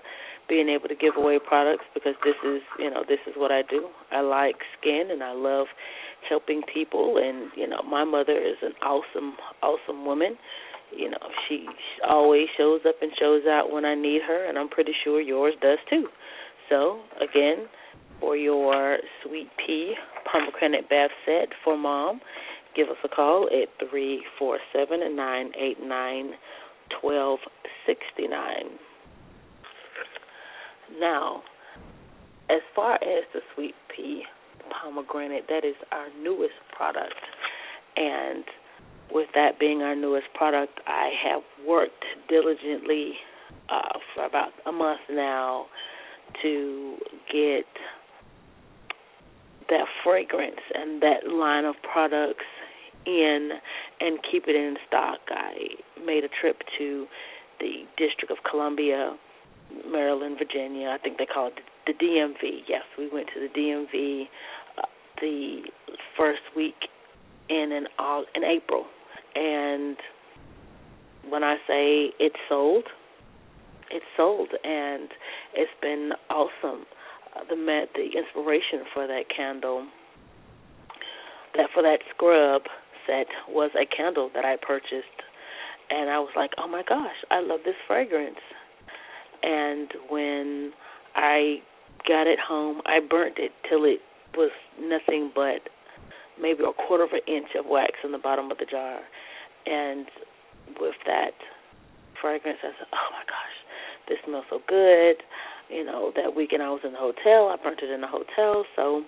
being 0.49 0.69
able 0.69 0.89
to 0.89 0.95
give 0.95 1.17
away 1.17 1.39
products 1.39 1.85
because 1.95 2.15
this 2.25 2.35
is 2.45 2.61
you 2.79 2.91
know 2.91 3.05
this 3.09 3.21
is 3.27 3.35
what 3.37 3.51
I 3.51 3.63
do. 3.63 3.89
I 4.11 4.21
like 4.21 4.57
skin 4.79 5.09
and 5.11 5.23
I 5.23 5.33
love 5.33 5.67
helping 6.29 6.63
people 6.73 7.17
and 7.19 7.51
you 7.57 7.67
know 7.67 7.83
my 7.83 8.05
mother 8.05 8.37
is 8.37 8.57
an 8.63 8.73
awesome 8.83 9.37
awesome 9.63 10.05
woman. 10.05 10.37
You 10.95 11.11
know 11.11 11.25
she 11.49 11.67
always 12.07 12.49
shows 12.57 12.81
up 12.87 12.97
and 13.01 13.13
shows 13.19 13.43
out 13.49 13.73
when 13.73 13.85
I 13.85 13.95
need 13.95 14.21
her 14.27 14.49
and 14.49 14.59
I'm 14.59 14.69
pretty 14.69 14.93
sure 15.05 15.21
yours 15.21 15.55
does 15.63 15.79
too. 15.89 16.09
So 16.69 17.01
again, 17.17 17.69
for 18.21 18.37
your 18.37 18.99
sweet 19.23 19.49
pea 19.67 19.95
pomegranate 20.31 20.89
bath 20.89 21.11
set 21.27 21.49
for 21.65 21.77
mom, 21.77 22.21
give 22.75 22.89
us 22.89 22.97
a 23.05 23.09
call 23.09 23.49
at 23.49 23.69
three 23.89 24.25
four 24.39 24.59
seven 24.73 25.17
nine 25.17 25.53
eight 25.59 25.79
nine 25.83 26.33
twelve 27.01 27.41
sixty 27.87 28.29
nine. 28.29 28.79
Now, 31.01 31.43
as 32.51 32.61
far 32.75 32.97
as 32.97 33.25
the 33.33 33.41
sweet 33.55 33.75
pea 33.95 34.25
pomegranate, 34.71 35.45
that 35.49 35.65
is 35.65 35.75
our 35.91 36.09
newest 36.23 36.55
product. 36.77 37.15
And 37.97 38.45
with 39.11 39.29
that 39.35 39.59
being 39.59 39.83
our 39.83 39.95
newest 39.95 40.27
product, 40.35 40.81
I 40.87 41.11
have 41.25 41.43
worked 41.67 42.05
diligently 42.29 43.13
uh, 43.69 43.99
for 44.15 44.25
about 44.27 44.53
a 44.67 44.73
month 44.73 45.01
now 45.11 45.67
to 46.43 46.97
get 47.31 47.67
that 49.69 49.87
fragrance 50.05 50.61
and 50.75 51.03
that 51.03 51.29
line 51.29 51.65
of 51.65 51.75
products 51.93 52.45
in 53.07 53.51
and 54.01 54.19
keep 54.31 54.45
it 54.47 54.57
in 54.57 54.77
stock. 54.87 55.21
I 55.29 55.77
made 56.05 56.25
a 56.25 56.29
trip 56.41 56.63
to 56.79 57.07
the 57.61 57.85
District 57.97 58.31
of 58.31 58.39
Columbia 58.49 59.17
Maryland, 59.91 60.37
Virginia. 60.39 60.89
I 60.89 60.99
think 60.99 61.19
they 61.19 61.27
call 61.27 61.49
it 61.49 61.55
the 61.87 61.93
DMV. 61.93 62.63
Yes, 62.69 62.83
we 62.99 63.09
went 63.09 63.29
to 63.35 63.41
the 63.41 63.49
DMV 63.49 64.25
uh, 64.79 64.83
the 65.21 65.63
first 66.17 66.43
week 66.57 66.89
in 67.49 67.73
in 67.73 67.87
all 67.99 68.25
in 68.35 68.45
April, 68.45 68.87
and 69.35 69.97
when 71.29 71.43
I 71.45 71.57
say 71.67 72.13
it's 72.19 72.37
sold, 72.49 72.85
it's 73.91 74.05
sold, 74.17 74.49
and 74.65 75.09
it's 75.55 75.73
been 75.81 76.13
awesome. 76.31 76.87
Uh, 77.35 77.45
the 77.49 77.87
the 77.95 78.19
inspiration 78.19 78.85
for 78.93 79.07
that 79.07 79.25
candle, 79.35 79.87
that 81.57 81.69
for 81.73 81.83
that 81.83 82.01
scrub 82.15 82.63
set 83.07 83.27
was 83.49 83.71
a 83.75 83.87
candle 83.87 84.31
that 84.35 84.45
I 84.45 84.57
purchased, 84.57 85.19
and 85.91 86.11
I 86.11 86.19
was 86.19 86.31
like, 86.37 86.51
oh 86.59 86.69
my 86.69 86.83
gosh, 86.89 87.17
I 87.31 87.41
love 87.41 87.61
this 87.65 87.77
fragrance 87.87 88.41
and 89.43 89.93
when 90.09 90.73
I 91.15 91.57
got 92.07 92.27
it 92.27 92.39
home, 92.39 92.81
I 92.87 93.01
burnt 93.01 93.39
it 93.39 93.53
till 93.69 93.85
it 93.85 94.01
was 94.37 94.51
nothing 94.81 95.31
but 95.35 95.69
maybe 96.41 96.63
a 96.63 96.73
quarter 96.73 97.05
of 97.05 97.11
an 97.13 97.27
inch 97.27 97.51
of 97.59 97.67
wax 97.69 97.99
in 98.05 98.13
the 98.13 98.19
bottom 98.19 98.51
of 98.51 98.59
the 98.59 98.65
jar. 98.65 99.01
And 99.67 100.07
with 100.81 100.95
that 101.07 101.35
fragrance, 102.21 102.59
I 102.63 102.71
said, 102.79 102.89
"Oh 102.93 103.09
my 103.13 103.25
gosh, 103.27 103.57
this 104.09 104.19
smells 104.25 104.47
so 104.49 104.63
good." 104.67 105.23
You 105.69 105.85
know, 105.85 106.13
that 106.17 106.35
weekend 106.35 106.63
I 106.63 106.71
was 106.71 106.85
in 106.85 106.93
the 106.93 106.99
hotel. 106.99 107.49
I 107.49 107.57
burnt 107.57 107.81
it 107.83 107.91
in 107.91 108.01
the 108.01 108.07
hotel, 108.07 108.65
so 108.77 109.05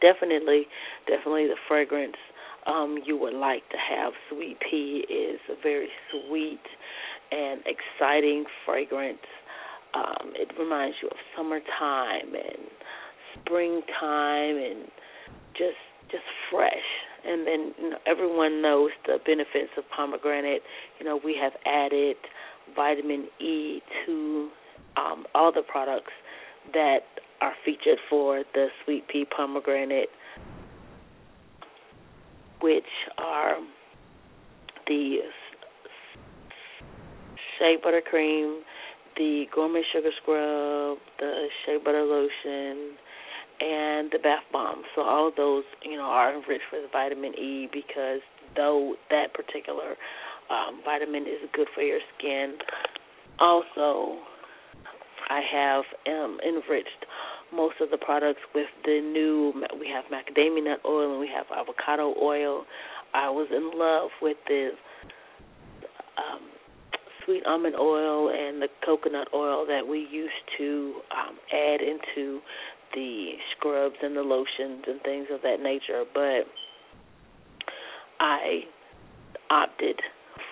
definitely, 0.00 0.68
definitely 1.06 1.46
the 1.46 1.56
fragrance 1.68 2.16
um, 2.66 2.98
you 3.04 3.16
would 3.16 3.34
like 3.34 3.68
to 3.70 3.76
have. 3.76 4.12
Sweet 4.30 4.58
pea 4.60 5.04
is 5.08 5.40
a 5.48 5.60
very 5.62 5.88
sweet 6.10 6.60
and 7.30 7.60
exciting 7.66 8.44
fragrance. 8.64 9.18
Um, 9.94 10.32
it 10.34 10.50
reminds 10.58 10.96
you 11.02 11.08
of 11.08 11.16
summertime 11.36 12.34
and 12.34 12.66
springtime 13.34 14.56
and 14.56 14.88
just 15.52 15.80
just 16.10 16.24
fresh. 16.50 16.86
And 17.24 17.46
then 17.46 17.74
you 17.80 17.90
know, 17.90 17.98
everyone 18.06 18.62
knows 18.62 18.90
the 19.06 19.18
benefits 19.24 19.72
of 19.76 19.84
pomegranate. 19.94 20.62
You 21.00 21.06
know, 21.06 21.18
we 21.24 21.36
have 21.40 21.52
added 21.66 22.16
vitamin 22.74 23.26
E 23.40 23.80
to 24.04 24.48
um, 24.96 25.24
all 25.34 25.52
the 25.52 25.62
products 25.62 26.12
that 26.72 27.00
are 27.40 27.52
featured 27.64 27.98
for 28.08 28.44
the 28.54 28.68
sweet 28.84 29.08
pea 29.08 29.24
pomegranate, 29.24 30.08
which 32.60 32.84
are 33.18 33.56
the 34.86 35.18
shea 37.58 37.76
butter 37.82 38.02
cream, 38.08 38.62
the 39.16 39.44
gourmet 39.54 39.82
sugar 39.92 40.10
scrub, 40.22 40.98
the 41.18 41.46
shea 41.64 41.78
butter 41.82 42.02
lotion, 42.02 42.96
and 43.60 44.10
the 44.12 44.18
bath 44.22 44.44
bomb. 44.52 44.82
So 44.94 45.02
all 45.02 45.28
of 45.28 45.36
those, 45.36 45.64
you 45.82 45.96
know, 45.96 46.04
are 46.04 46.34
enriched 46.34 46.70
with 46.72 46.90
vitamin 46.92 47.34
E 47.34 47.68
because 47.72 48.20
though 48.54 48.94
that 49.10 49.34
particular 49.34 49.96
um, 50.50 50.80
vitamin 50.84 51.22
is 51.22 51.48
good 51.52 51.68
for 51.74 51.82
your 51.82 52.00
skin. 52.16 52.54
Also, 53.38 54.18
I 55.28 55.40
have 55.52 55.84
um, 56.06 56.38
enriched 56.46 57.04
most 57.52 57.76
of 57.80 57.90
the 57.90 57.98
products 57.98 58.40
with 58.54 58.68
the 58.84 59.00
new. 59.00 59.52
We 59.78 59.88
have 59.88 60.04
macadamia 60.06 60.64
nut 60.64 60.80
oil 60.84 61.12
and 61.12 61.20
we 61.20 61.28
have 61.28 61.46
avocado 61.56 62.14
oil. 62.20 62.64
I 63.14 63.30
was 63.30 63.48
in 63.50 63.70
love 63.78 64.10
with 64.20 64.36
the 64.46 64.70
um, 66.18 66.40
sweet 67.24 67.44
almond 67.46 67.76
oil 67.76 68.30
and 68.30 68.60
the 68.60 68.68
coconut 68.84 69.28
oil 69.34 69.66
that 69.66 69.86
we 69.86 70.06
used 70.10 70.32
to 70.58 70.94
um, 71.10 71.36
add 71.52 71.80
into 71.80 72.40
the 72.94 73.32
scrubs 73.52 73.96
and 74.02 74.16
the 74.16 74.22
lotions 74.22 74.84
and 74.86 75.00
things 75.02 75.26
of 75.32 75.42
that 75.42 75.60
nature, 75.60 76.04
but 76.14 76.46
I 78.20 78.62
opted 79.50 80.00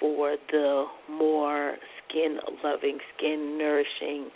for 0.00 0.36
the 0.50 0.84
more 1.08 1.76
skin 2.08 2.38
loving, 2.62 2.98
skin 3.16 3.56
nourishing 3.58 4.30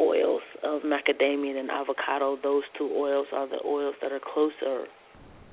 oils 0.00 0.42
of 0.62 0.82
macadamia 0.82 1.58
and 1.58 1.70
avocado. 1.70 2.38
Those 2.42 2.64
two 2.76 2.90
oils 2.94 3.26
are 3.32 3.48
the 3.48 3.60
oils 3.64 3.94
that 4.02 4.12
are 4.12 4.20
closer 4.20 4.86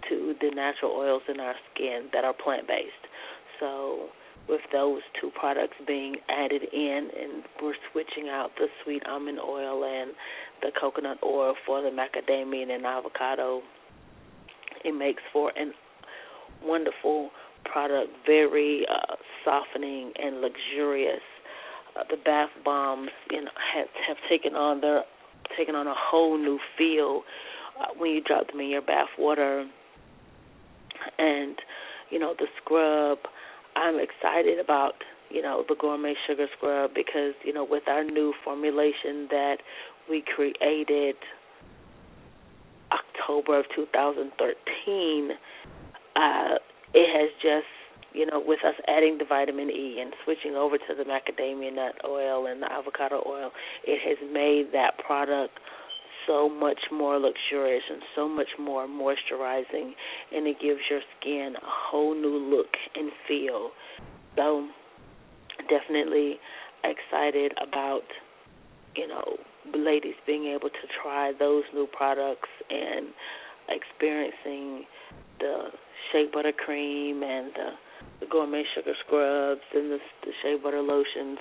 to 0.09 0.35
the 0.39 0.51
natural 0.53 0.91
oils 0.91 1.23
in 1.27 1.39
our 1.39 1.55
skin 1.73 2.09
that 2.13 2.23
are 2.23 2.33
plant 2.33 2.67
based. 2.67 2.91
So 3.59 4.09
with 4.47 4.61
those 4.71 5.01
two 5.19 5.31
products 5.39 5.75
being 5.87 6.17
added 6.29 6.61
in, 6.71 7.09
and 7.19 7.43
we're 7.61 7.73
switching 7.91 8.29
out 8.29 8.51
the 8.57 8.67
sweet 8.83 9.03
almond 9.07 9.39
oil 9.39 9.83
and 9.83 10.11
the 10.61 10.71
coconut 10.79 11.17
oil 11.23 11.55
for 11.65 11.81
the 11.81 11.89
macadamia 11.89 12.73
and 12.73 12.85
avocado. 12.85 13.61
It 14.83 14.91
makes 14.91 15.23
for 15.33 15.51
a 15.51 15.71
wonderful 16.63 17.31
product, 17.63 18.11
very 18.25 18.85
uh, 18.87 19.15
softening 19.43 20.11
and 20.21 20.41
luxurious. 20.41 21.21
Uh, 21.97 22.03
the 22.09 22.17
bath 22.17 22.49
bombs, 22.63 23.09
you 23.31 23.41
know, 23.41 23.51
have 23.73 23.87
have 24.07 24.17
taken 24.29 24.55
on 24.55 24.81
their 24.81 25.03
taken 25.57 25.75
on 25.75 25.87
a 25.87 25.93
whole 25.95 26.37
new 26.37 26.59
feel 26.77 27.23
uh, 27.79 27.87
when 27.97 28.11
you 28.11 28.21
drop 28.21 28.47
them 28.47 28.59
in 28.59 28.69
your 28.69 28.81
bath 28.81 29.09
water. 29.17 29.65
And 31.17 31.55
you 32.09 32.19
know, 32.19 32.33
the 32.37 32.47
scrub. 32.61 33.19
I'm 33.75 33.99
excited 33.99 34.59
about 34.59 34.93
you 35.29 35.41
know 35.41 35.65
the 35.67 35.75
gourmet 35.75 36.13
sugar 36.27 36.47
scrub 36.57 36.91
because 36.93 37.33
you 37.43 37.53
know 37.53 37.65
with 37.69 37.83
our 37.87 38.03
new 38.03 38.33
formulation 38.43 39.27
that 39.29 39.57
we 40.09 40.23
created 40.35 41.15
October 42.91 43.59
of 43.59 43.65
2013, 43.75 45.31
uh, 46.15 46.55
it 46.93 47.09
has 47.11 47.29
just 47.41 47.67
you 48.15 48.25
know 48.25 48.41
with 48.43 48.59
us 48.65 48.75
adding 48.87 49.17
the 49.17 49.25
vitamin 49.25 49.69
E 49.69 49.99
and 50.01 50.13
switching 50.23 50.55
over 50.55 50.77
to 50.77 50.95
the 50.97 51.03
macadamia 51.03 51.73
nut 51.73 51.95
oil 52.05 52.47
and 52.47 52.61
the 52.61 52.71
avocado 52.71 53.21
oil, 53.27 53.51
it 53.83 53.99
has 54.07 54.17
made 54.31 54.71
that 54.73 54.97
product 55.05 55.59
so 56.25 56.49
much 56.49 56.79
more 56.91 57.19
luxurious 57.19 57.83
and 57.91 58.01
so 58.15 58.27
much 58.27 58.47
more 58.59 58.87
moisturizing 58.87 59.91
and 60.33 60.47
it 60.47 60.55
gives 60.59 60.79
your 60.89 61.01
skin 61.19 61.53
a 61.55 61.59
whole 61.63 62.15
new 62.15 62.37
look 62.37 62.73
and 62.95 63.11
feel. 63.27 63.71
So 64.35 64.67
definitely 65.69 66.35
excited 66.83 67.53
about 67.61 68.03
you 68.95 69.07
know 69.07 69.37
ladies 69.75 70.15
being 70.25 70.45
able 70.45 70.69
to 70.69 70.85
try 71.01 71.31
those 71.37 71.63
new 71.73 71.87
products 71.87 72.49
and 72.69 73.07
experiencing 73.69 74.85
the 75.39 75.69
shea 76.11 76.25
butter 76.31 76.51
cream 76.53 77.23
and 77.23 77.51
the, 77.53 77.69
the 78.21 78.25
gourmet 78.27 78.63
sugar 78.75 78.93
scrubs 79.05 79.61
and 79.73 79.91
the, 79.91 79.97
the 80.23 80.31
shea 80.41 80.57
butter 80.61 80.81
lotions. 80.81 81.39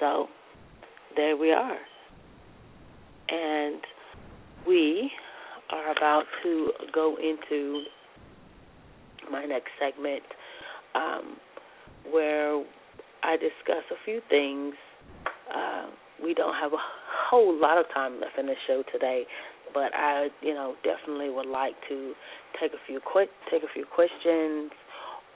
So 0.00 0.26
there 1.16 1.36
we 1.36 1.52
are. 1.52 1.78
And 3.28 3.80
we 4.66 5.10
are 5.70 5.92
about 5.92 6.24
to 6.42 6.70
go 6.92 7.16
into 7.16 7.84
my 9.30 9.44
next 9.44 9.70
segment 9.80 10.22
um, 10.94 11.36
where 12.10 12.62
I 13.22 13.36
discuss 13.36 13.84
a 13.90 14.04
few 14.04 14.20
things. 14.28 14.74
Uh, 15.54 15.86
we 16.22 16.34
don't 16.34 16.54
have 16.54 16.72
a 16.72 16.82
whole 17.30 17.58
lot 17.58 17.78
of 17.78 17.86
time 17.92 18.20
left 18.20 18.38
in 18.38 18.46
the 18.46 18.54
show 18.66 18.82
today, 18.92 19.24
but 19.74 19.92
I, 19.94 20.28
you 20.40 20.54
know, 20.54 20.74
definitely 20.84 21.30
would 21.30 21.48
like 21.48 21.74
to 21.88 22.14
take 22.60 22.72
a 22.72 22.80
few 22.86 23.00
quick 23.00 23.28
take 23.50 23.62
a 23.62 23.72
few 23.74 23.84
questions, 23.84 24.70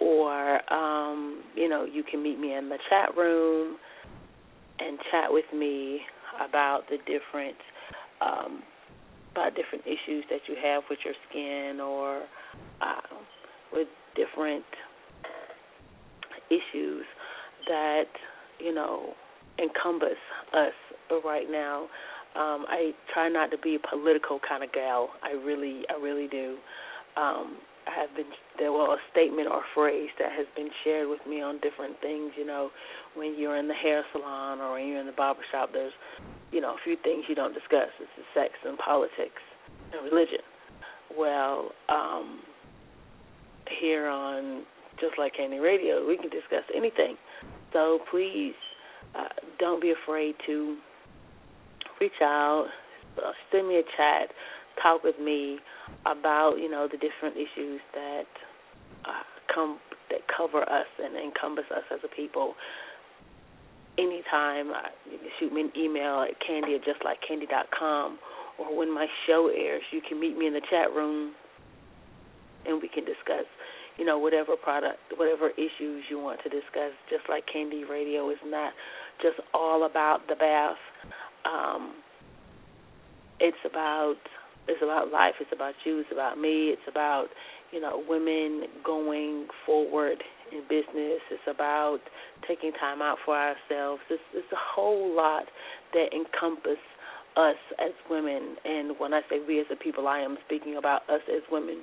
or 0.00 0.72
um, 0.72 1.42
you 1.54 1.68
know, 1.68 1.84
you 1.84 2.02
can 2.02 2.22
meet 2.22 2.38
me 2.38 2.54
in 2.54 2.68
the 2.68 2.78
chat 2.88 3.16
room 3.16 3.76
and 4.78 4.98
chat 5.10 5.30
with 5.30 5.44
me 5.54 6.00
about 6.48 6.82
the 6.88 6.98
different 6.98 7.56
um, 8.20 8.62
about 9.32 9.54
different 9.54 9.84
issues 9.84 10.24
that 10.30 10.40
you 10.48 10.56
have 10.62 10.84
with 10.88 11.00
your 11.04 11.14
skin 11.28 11.80
or 11.80 12.22
uh, 12.80 13.16
with 13.72 13.88
different 14.16 14.64
issues 16.50 17.04
that 17.66 18.08
you 18.58 18.74
know 18.74 19.14
encompass 19.58 20.18
us 20.52 20.72
right 21.24 21.50
now. 21.50 21.86
Um, 22.36 22.66
I 22.68 22.92
try 23.12 23.28
not 23.28 23.50
to 23.50 23.58
be 23.58 23.76
a 23.76 23.88
political 23.88 24.38
kind 24.46 24.62
of 24.62 24.72
gal. 24.72 25.10
I 25.22 25.32
really, 25.32 25.82
I 25.88 26.00
really 26.00 26.28
do. 26.28 26.56
Um, 27.16 27.56
I 27.88 28.00
have 28.00 28.14
been 28.14 28.26
there 28.58 28.70
was 28.70 28.98
a 28.98 29.10
statement 29.10 29.48
or 29.48 29.62
phrase 29.74 30.10
that 30.18 30.30
has 30.32 30.46
been 30.54 30.68
shared 30.84 31.08
with 31.08 31.20
me 31.26 31.40
on 31.40 31.58
different 31.60 32.00
things. 32.00 32.32
You 32.36 32.46
know, 32.46 32.70
when 33.14 33.38
you're 33.38 33.56
in 33.56 33.66
the 33.66 33.74
hair 33.74 34.04
salon 34.12 34.60
or 34.60 34.74
when 34.74 34.86
you're 34.86 35.00
in 35.00 35.06
the 35.06 35.12
barber 35.12 35.40
shop, 35.50 35.70
there's, 35.72 35.92
you 36.52 36.60
know, 36.60 36.74
a 36.74 36.80
few 36.84 36.96
things 37.02 37.24
you 37.28 37.34
don't 37.34 37.54
discuss. 37.54 37.88
It's 37.98 38.10
the 38.16 38.24
sex 38.34 38.52
and 38.64 38.76
politics 38.78 39.42
and 39.92 40.04
religion. 40.04 40.44
Well, 41.16 41.70
um, 41.88 42.40
here 43.80 44.06
on 44.08 44.64
just 45.00 45.18
like 45.18 45.34
Kandy 45.34 45.62
Radio, 45.62 46.06
we 46.06 46.16
can 46.16 46.28
discuss 46.28 46.64
anything. 46.74 47.16
So 47.72 48.00
please 48.10 48.54
uh, 49.14 49.28
don't 49.58 49.80
be 49.80 49.92
afraid 49.92 50.34
to 50.46 50.76
reach 52.00 52.20
out, 52.22 52.66
uh, 53.18 53.32
send 53.52 53.68
me 53.68 53.76
a 53.76 53.82
chat, 53.96 54.30
talk 54.82 55.02
with 55.02 55.18
me 55.18 55.58
about 56.06 56.56
you 56.56 56.70
know 56.70 56.88
the 56.90 56.98
different 56.98 57.36
issues 57.36 57.80
that 57.94 58.30
uh, 59.04 59.24
come 59.52 59.78
that 60.10 60.20
cover 60.34 60.62
us 60.62 60.86
and 61.02 61.16
encompass 61.16 61.66
us 61.74 61.84
as 61.92 62.00
a 62.04 62.14
people. 62.14 62.54
Anytime, 63.98 64.70
uh, 64.70 64.94
shoot 65.40 65.52
me 65.52 65.62
an 65.62 65.72
email 65.76 66.22
at 66.22 66.38
kandy 66.40 66.76
at 66.76 66.82
justlikekandy.com, 66.86 68.18
or 68.58 68.76
when 68.76 68.94
my 68.94 69.06
show 69.26 69.50
airs, 69.54 69.82
you 69.90 70.00
can 70.06 70.20
meet 70.20 70.38
me 70.38 70.46
in 70.46 70.52
the 70.52 70.62
chat 70.70 70.92
room, 70.94 71.32
and 72.64 72.80
we 72.80 72.88
can 72.88 73.04
discuss 73.04 73.46
you 73.98 74.04
know, 74.04 74.16
whatever 74.16 74.56
product, 74.56 74.98
whatever 75.16 75.50
issues 75.50 76.04
you 76.08 76.18
want 76.18 76.40
to 76.44 76.48
discuss. 76.48 76.94
Just 77.10 77.28
like 77.28 77.44
Kandy 77.52 77.88
Radio 77.88 78.30
is 78.30 78.38
not 78.46 78.72
just 79.20 79.40
all 79.52 79.84
about 79.84 80.20
the 80.28 80.36
bath. 80.36 80.78
Um, 81.44 81.94
it's 83.40 83.58
about 83.64 84.16
it's 84.66 84.82
about 84.82 85.10
life. 85.10 85.34
It's 85.40 85.52
about 85.52 85.74
you. 85.84 86.00
It's 86.00 86.12
about 86.12 86.38
me. 86.38 86.68
It's 86.68 86.88
about 86.88 87.28
you 87.72 87.80
know 87.80 88.02
women 88.08 88.64
going 88.84 89.48
forward 89.64 90.22
in 90.52 90.62
business. 90.62 91.20
It's 91.30 91.46
about 91.48 92.00
taking 92.46 92.72
time 92.72 93.02
out 93.02 93.18
for 93.24 93.36
ourselves. 93.36 94.02
It's, 94.10 94.22
it's 94.34 94.52
a 94.52 94.60
whole 94.74 95.14
lot 95.14 95.44
that 95.94 96.12
encompass 96.12 96.80
us 97.36 97.56
as 97.78 97.92
women. 98.10 98.56
And 98.64 98.98
when 98.98 99.14
I 99.14 99.20
say 99.30 99.40
we 99.46 99.60
as 99.60 99.66
a 99.72 99.76
people, 99.76 100.08
I 100.08 100.20
am 100.20 100.36
speaking 100.46 100.76
about 100.76 101.08
us 101.08 101.22
as 101.28 101.42
women 101.50 101.82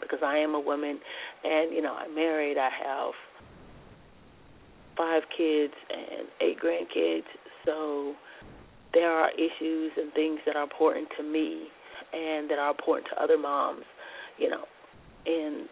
because 0.00 0.20
I 0.24 0.38
am 0.38 0.54
a 0.54 0.60
woman 0.60 1.00
and 1.42 1.72
you 1.72 1.82
know 1.82 1.94
I'm 1.94 2.14
married. 2.14 2.58
I 2.58 2.70
have 2.70 3.12
five 4.96 5.22
kids 5.36 5.74
and 5.90 6.28
eight 6.40 6.58
grandkids. 6.60 7.24
So 7.64 8.14
there 8.92 9.10
are 9.10 9.30
issues 9.32 9.92
and 9.96 10.12
things 10.12 10.40
that 10.46 10.56
are 10.56 10.62
important 10.62 11.08
to 11.16 11.22
me 11.22 11.68
and 12.12 12.50
that 12.50 12.58
are 12.58 12.70
important 12.70 13.06
to 13.14 13.22
other 13.22 13.38
moms, 13.38 13.84
you 14.38 14.48
know. 14.48 14.64
And 15.26 15.68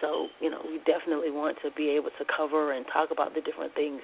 so, 0.00 0.28
you 0.40 0.50
know, 0.50 0.60
we 0.64 0.78
definitely 0.86 1.30
want 1.30 1.58
to 1.64 1.70
be 1.70 1.90
able 1.90 2.10
to 2.18 2.24
cover 2.24 2.72
and 2.72 2.84
talk 2.92 3.10
about 3.10 3.34
the 3.34 3.40
different 3.40 3.74
things 3.74 4.00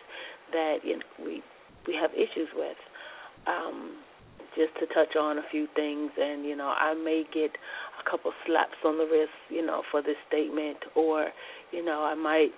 that, 0.52 0.78
you 0.84 0.98
know, 0.98 1.24
we 1.24 1.42
we 1.86 1.94
have 1.94 2.10
issues 2.12 2.48
with. 2.54 2.76
Um 3.46 3.96
just 4.56 4.74
to 4.80 4.86
touch 4.92 5.14
on 5.14 5.38
a 5.38 5.42
few 5.50 5.68
things 5.76 6.10
and, 6.18 6.44
you 6.44 6.56
know, 6.56 6.74
I 6.76 6.94
may 6.94 7.22
get 7.32 7.52
a 8.00 8.10
couple 8.10 8.32
slaps 8.44 8.80
on 8.84 8.98
the 8.98 9.04
wrist, 9.04 9.30
you 9.50 9.64
know, 9.64 9.82
for 9.90 10.02
this 10.02 10.16
statement, 10.26 10.78
or 10.96 11.28
you 11.72 11.84
know, 11.84 12.02
I 12.02 12.14
might, 12.14 12.50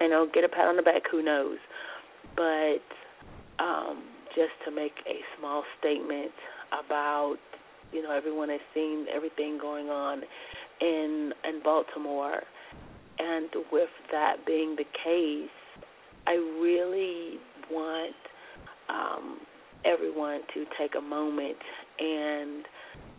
you 0.00 0.08
know, 0.08 0.28
get 0.32 0.44
a 0.44 0.48
pat 0.48 0.66
on 0.66 0.76
the 0.76 0.82
back. 0.82 1.02
Who 1.10 1.22
knows? 1.22 1.58
But 2.36 2.84
um, 3.58 4.04
just 4.34 4.52
to 4.64 4.70
make 4.70 4.94
a 5.06 5.20
small 5.38 5.62
statement 5.78 6.32
about, 6.72 7.36
you 7.92 8.02
know, 8.02 8.10
everyone 8.10 8.48
has 8.48 8.60
seen 8.74 9.06
everything 9.14 9.58
going 9.60 9.88
on 9.88 10.22
in 10.80 11.32
in 11.44 11.60
Baltimore, 11.62 12.42
and 13.18 13.48
with 13.72 13.88
that 14.12 14.46
being 14.46 14.76
the 14.76 14.84
case, 15.04 15.50
I 16.26 16.34
really 16.34 17.38
want 17.70 18.14
um, 18.88 19.38
everyone 19.84 20.40
to 20.54 20.64
take 20.78 20.94
a 20.96 21.00
moment 21.00 21.56
and 21.98 22.64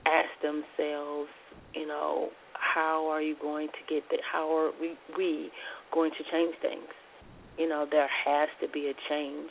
ask 0.05 0.29
themselves, 0.41 1.29
you 1.73 1.87
know, 1.87 2.29
how 2.53 3.07
are 3.09 3.21
you 3.21 3.35
going 3.41 3.67
to 3.67 3.93
get 3.93 4.03
that? 4.11 4.19
How 4.31 4.55
are 4.55 4.71
we, 4.79 4.95
we 5.17 5.49
going 5.93 6.11
to 6.11 6.23
change 6.31 6.55
things? 6.61 6.87
You 7.57 7.67
know, 7.67 7.85
there 7.89 8.09
has 8.25 8.49
to 8.61 8.67
be 8.69 8.87
a 8.87 8.93
change, 9.09 9.49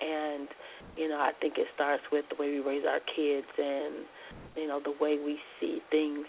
and 0.00 0.48
you 0.96 1.08
know, 1.08 1.18
I 1.18 1.32
think 1.40 1.54
it 1.58 1.66
starts 1.74 2.02
with 2.10 2.24
the 2.28 2.36
way 2.40 2.50
we 2.50 2.58
raise 2.58 2.84
our 2.88 3.00
kids 3.00 3.46
and 3.56 4.04
you 4.56 4.66
know 4.66 4.80
the 4.82 4.94
way 5.00 5.18
we 5.24 5.38
see 5.60 5.80
things 5.90 6.26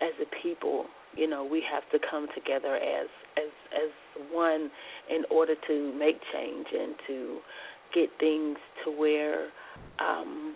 as 0.00 0.12
a 0.20 0.42
people. 0.42 0.86
You 1.16 1.28
know, 1.28 1.44
we 1.44 1.62
have 1.70 1.84
to 1.92 1.98
come 2.10 2.26
together 2.34 2.76
as 2.76 3.08
as 3.36 3.52
as 3.72 3.90
one 4.30 4.70
in 5.10 5.24
order 5.30 5.54
to 5.68 5.92
make 5.98 6.20
change 6.32 6.66
and 6.72 6.94
to 7.06 7.38
get 7.94 8.08
things 8.18 8.56
to 8.84 8.90
where 8.90 9.48
um, 10.00 10.54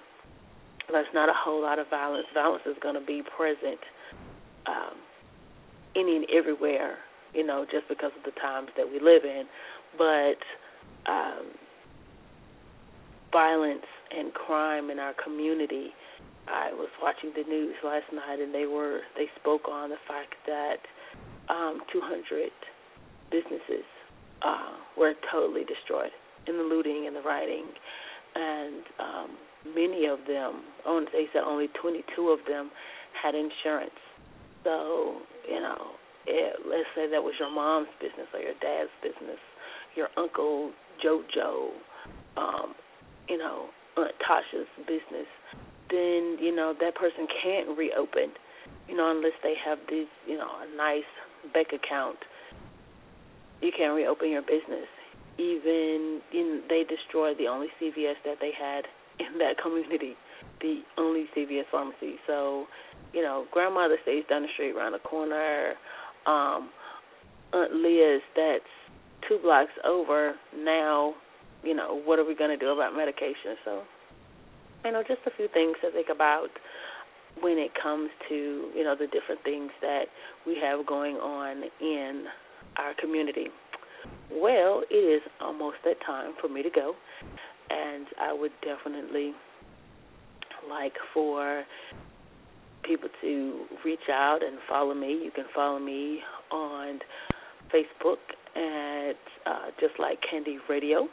there's 0.91 1.07
not 1.15 1.29
a 1.29 1.35
whole 1.37 1.63
lot 1.63 1.79
of 1.79 1.89
violence. 1.89 2.27
Violence 2.35 2.63
is 2.67 2.77
going 2.83 2.95
to 2.95 3.05
be 3.05 3.23
present 3.37 3.81
um, 4.67 4.97
any 5.95 6.17
and 6.17 6.27
everywhere, 6.33 6.99
you 7.35 7.45
know, 7.47 7.65
just 7.71 7.89
because 7.89 8.13
of 8.17 8.25
the 8.25 8.39
times 8.41 8.69
that 8.77 8.87
we 8.87 8.99
live 9.01 9.25
in. 9.25 9.45
But 9.99 10.41
um, 11.11 11.47
violence 13.37 13.85
and 14.17 14.33
crime 14.33 14.89
in 14.89 14.99
our 14.99 15.13
community. 15.23 15.93
I 16.49 16.73
was 16.73 16.89
watching 17.03 17.33
the 17.37 17.45
news 17.45 17.75
last 17.85 18.09
night, 18.11 18.41
and 18.41 18.55
they 18.55 18.65
were 18.65 19.01
they 19.15 19.27
spoke 19.39 19.69
on 19.69 19.91
the 19.91 20.01
fact 20.09 20.33
that 20.47 20.81
um, 21.53 21.83
200 21.93 22.49
businesses 23.31 23.85
uh, 24.41 24.81
were 24.97 25.13
totally 25.31 25.65
destroyed 25.69 26.17
in 26.49 26.57
the 26.57 26.63
looting 26.63 27.05
and 27.07 27.15
the 27.15 27.21
rioting, 27.21 27.67
and 28.35 28.83
um, 28.99 29.31
many 29.75 30.07
of 30.07 30.21
them, 30.27 30.65
they 31.13 31.27
said 31.35 31.43
only 31.45 31.69
22 31.83 32.29
of 32.31 32.39
them 32.49 32.71
had 33.21 33.35
insurance. 33.35 34.01
So 34.65 35.21
you 35.47 35.61
know, 35.61 35.93
it, 36.27 36.57
let's 36.65 36.89
say 36.97 37.11
that 37.11 37.21
was 37.21 37.35
your 37.39 37.53
mom's 37.53 37.93
business 38.01 38.33
or 38.33 38.41
your 38.41 38.57
dad's 38.65 38.95
business, 39.03 39.43
your 39.95 40.09
uncle 40.17 40.73
JoJo, 41.05 41.77
um, 42.39 42.73
you 43.29 43.39
know, 43.39 43.67
Aunt 43.97 44.13
Tasha's 44.21 44.69
business, 44.87 45.29
then 45.91 46.37
you 46.41 46.55
know 46.55 46.75
that 46.81 46.95
person 46.95 47.27
can't 47.43 47.77
reopen, 47.77 48.33
you 48.89 48.97
know, 48.97 49.11
unless 49.11 49.37
they 49.43 49.55
have 49.65 49.79
this, 49.89 50.09
you 50.27 50.37
know, 50.37 50.49
a 50.63 50.77
nice 50.77 51.09
bank 51.53 51.69
account. 51.73 52.19
You 53.63 53.73
can't 53.77 53.95
reopen 53.95 54.31
your 54.31 54.43
business. 54.43 54.89
Even 55.39 56.21
in, 56.33 56.63
they 56.69 56.85
destroyed 56.85 57.37
the 57.39 57.47
only 57.47 57.69
CVS 57.81 58.17
that 58.25 58.39
they 58.41 58.53
had 58.53 58.85
in 59.19 59.39
that 59.39 59.59
community, 59.63 60.15
the 60.61 60.81
only 60.99 61.27
CVS 61.37 61.65
pharmacy. 61.71 62.17
So, 62.27 62.67
you 63.13 63.23
know, 63.23 63.47
grandmother 63.51 63.97
stays 64.03 64.25
down 64.29 64.43
the 64.43 64.49
street 64.55 64.73
around 64.73 64.93
the 64.93 64.99
corner. 64.99 65.75
Um, 66.27 66.71
Aunt 67.53 67.73
Liz, 67.73 68.21
that's 68.35 68.65
two 69.29 69.39
blocks 69.43 69.73
over. 69.85 70.35
Now, 70.57 71.15
you 71.67 71.75
know, 71.75 72.01
what 72.05 72.19
are 72.19 72.25
we 72.25 72.35
going 72.35 72.51
to 72.51 72.57
do 72.57 72.71
about 72.71 72.95
medication? 72.95 73.59
So, 73.65 73.83
you 74.85 74.93
know, 74.93 75.03
just 75.03 75.21
a 75.27 75.31
few 75.37 75.49
things 75.53 75.77
to 75.83 75.91
think 75.91 76.07
about 76.15 76.49
when 77.41 77.59
it 77.59 77.73
comes 77.81 78.09
to, 78.29 78.71
you 78.75 78.85
know, 78.85 78.95
the 78.99 79.07
different 79.07 79.43
things 79.43 79.71
that 79.81 80.05
we 80.47 80.57
have 80.63 80.87
going 80.87 81.17
on 81.17 81.65
in 81.81 82.25
our 82.79 82.95
community. 82.99 83.49
Well, 84.31 84.83
it 84.91 84.95
is 84.95 85.23
almost 85.41 85.77
that 85.85 85.97
time 86.07 86.35
for 86.41 86.49
me 86.49 86.63
to 86.63 86.71
go, 86.71 86.95
and 87.71 88.07
I 88.21 88.33
would 88.33 88.53
definitely 88.63 89.33
like 90.71 90.95
for 91.13 91.65
people 92.85 93.09
to 93.21 93.65
reach 93.85 94.09
out 94.11 94.39
and 94.47 94.59
follow 94.69 94.95
me. 94.95 95.21
You 95.25 95.31
can 95.35 95.47
follow 95.55 95.81
me 95.81 96.21
on 96.53 97.01
Facebook 97.75 98.19
at 98.55 99.17
uh, 99.47 99.71
Just 99.81 99.99
Like 99.99 100.19
Kandy 100.33 100.57
Radio 100.69 101.09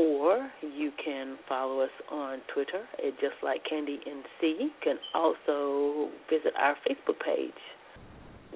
or 0.00 0.50
you 0.62 0.90
can 1.04 1.36
follow 1.46 1.80
us 1.80 1.92
on 2.10 2.40
Twitter 2.54 2.88
at 3.06 3.20
Just 3.20 3.36
Like 3.42 3.60
Kandy 3.70 4.00
NC. 4.08 4.56
You 4.58 4.70
can 4.82 4.96
also 5.14 6.08
visit 6.30 6.54
our 6.58 6.74
Facebook 6.88 7.20
page, 7.20 7.60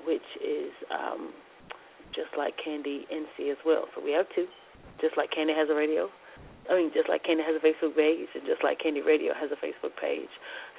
which 0.06 0.24
is 0.40 0.72
um, 0.88 1.34
Just 2.14 2.32
Like 2.38 2.54
Kandy 2.56 3.04
NC 3.12 3.52
as 3.52 3.58
well. 3.66 3.84
So 3.94 4.02
we 4.02 4.12
have 4.12 4.24
two. 4.34 4.46
Just 5.02 5.18
Like 5.18 5.32
Kandy 5.36 5.54
has 5.54 5.68
a 5.68 5.74
radio. 5.74 6.08
I 6.70 6.76
mean, 6.76 6.90
Just 6.94 7.10
Like 7.10 7.24
Kandy 7.24 7.44
has 7.44 7.60
a 7.60 7.60
Facebook 7.60 7.94
page, 7.94 8.28
and 8.34 8.44
Just 8.46 8.64
Like 8.64 8.80
Kandy 8.80 9.04
Radio 9.04 9.34
has 9.36 9.50
a 9.52 9.60
Facebook 9.60 9.92
page. 10.00 10.32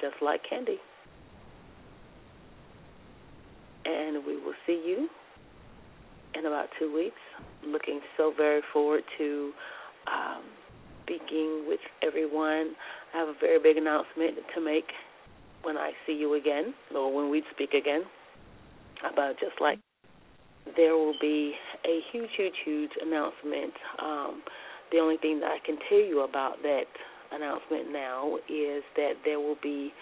just 0.00 0.16
like 0.22 0.42
Kandy. 0.50 0.76
And 3.84 4.24
we 4.24 4.36
will 4.36 4.54
see 4.66 4.82
you 4.86 5.08
in 6.34 6.46
about 6.46 6.68
two 6.78 6.92
weeks. 6.94 7.20
Looking 7.66 8.00
so 8.16 8.32
very 8.36 8.62
forward 8.72 9.02
to 9.18 9.52
um, 10.06 10.42
speaking 11.04 11.64
with 11.66 11.80
everyone. 12.02 12.72
I 13.14 13.18
have 13.18 13.28
a 13.28 13.34
very 13.40 13.58
big 13.62 13.76
announcement 13.76 14.36
to 14.54 14.60
make 14.60 14.86
when 15.62 15.76
I 15.76 15.92
see 16.06 16.12
you 16.12 16.34
again, 16.34 16.74
or 16.94 17.14
when 17.14 17.30
we 17.30 17.42
speak 17.54 17.72
again, 17.72 18.02
about 19.10 19.38
just 19.40 19.60
like 19.60 19.78
there 20.76 20.94
will 20.94 21.14
be 21.20 21.54
a 21.86 22.00
huge, 22.12 22.30
huge, 22.36 22.54
huge 22.64 22.90
announcement. 23.00 23.72
Um, 24.02 24.42
the 24.94 25.00
only 25.00 25.16
thing 25.16 25.40
that 25.40 25.50
I 25.50 25.58
can 25.66 25.76
tell 25.88 25.98
you 25.98 26.22
about 26.22 26.62
that 26.62 26.86
announcement 27.32 27.92
now 27.92 28.36
is 28.48 28.84
that 28.94 29.14
there 29.24 29.40
will 29.40 29.58
be 29.60 29.92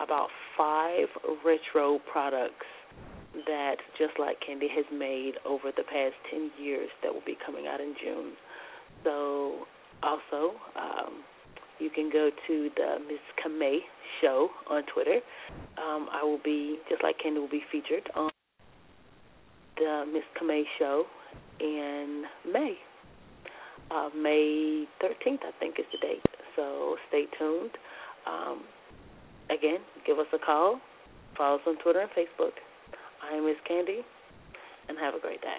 about 0.00 0.28
five 0.56 1.08
retro 1.44 1.98
products 2.10 2.64
that 3.46 3.76
Just 3.98 4.18
Like 4.18 4.38
Kandy 4.40 4.70
has 4.74 4.86
made 4.90 5.34
over 5.44 5.70
the 5.76 5.82
past 5.82 6.14
10 6.30 6.50
years 6.58 6.88
that 7.02 7.12
will 7.12 7.24
be 7.26 7.36
coming 7.44 7.66
out 7.66 7.80
in 7.80 7.94
June. 8.02 8.32
So, 9.04 9.66
also, 10.02 10.56
um, 10.80 11.22
you 11.78 11.90
can 11.90 12.08
go 12.10 12.30
to 12.46 12.70
the 12.74 12.96
Miss 13.06 13.20
Kamei 13.44 13.80
show 14.22 14.48
on 14.70 14.82
Twitter. 14.92 15.20
Um, 15.76 16.08
I 16.10 16.24
will 16.24 16.40
be, 16.42 16.78
Just 16.88 17.02
Like 17.02 17.16
Kandy 17.24 17.38
will 17.38 17.50
be 17.50 17.62
featured 17.70 18.08
on 18.16 18.30
the 19.76 20.04
Miss 20.10 20.24
Kamei 20.40 20.62
show 20.78 21.04
in 21.60 22.24
May. 22.50 22.78
Uh, 23.90 24.10
May 24.14 24.86
13th, 25.02 25.40
I 25.42 25.52
think, 25.58 25.78
is 25.78 25.86
the 25.92 25.98
date. 25.98 26.22
So 26.56 26.96
stay 27.08 27.24
tuned. 27.38 27.70
Um, 28.26 28.64
again, 29.50 29.80
give 30.06 30.18
us 30.18 30.26
a 30.32 30.38
call. 30.38 30.80
Follow 31.36 31.56
us 31.56 31.62
on 31.66 31.78
Twitter 31.78 32.00
and 32.00 32.10
Facebook. 32.10 32.52
I 33.22 33.36
am 33.36 33.46
Miss 33.46 33.56
Kandy, 33.70 34.00
and 34.88 34.98
have 34.98 35.14
a 35.14 35.20
great 35.20 35.40
day. 35.40 35.58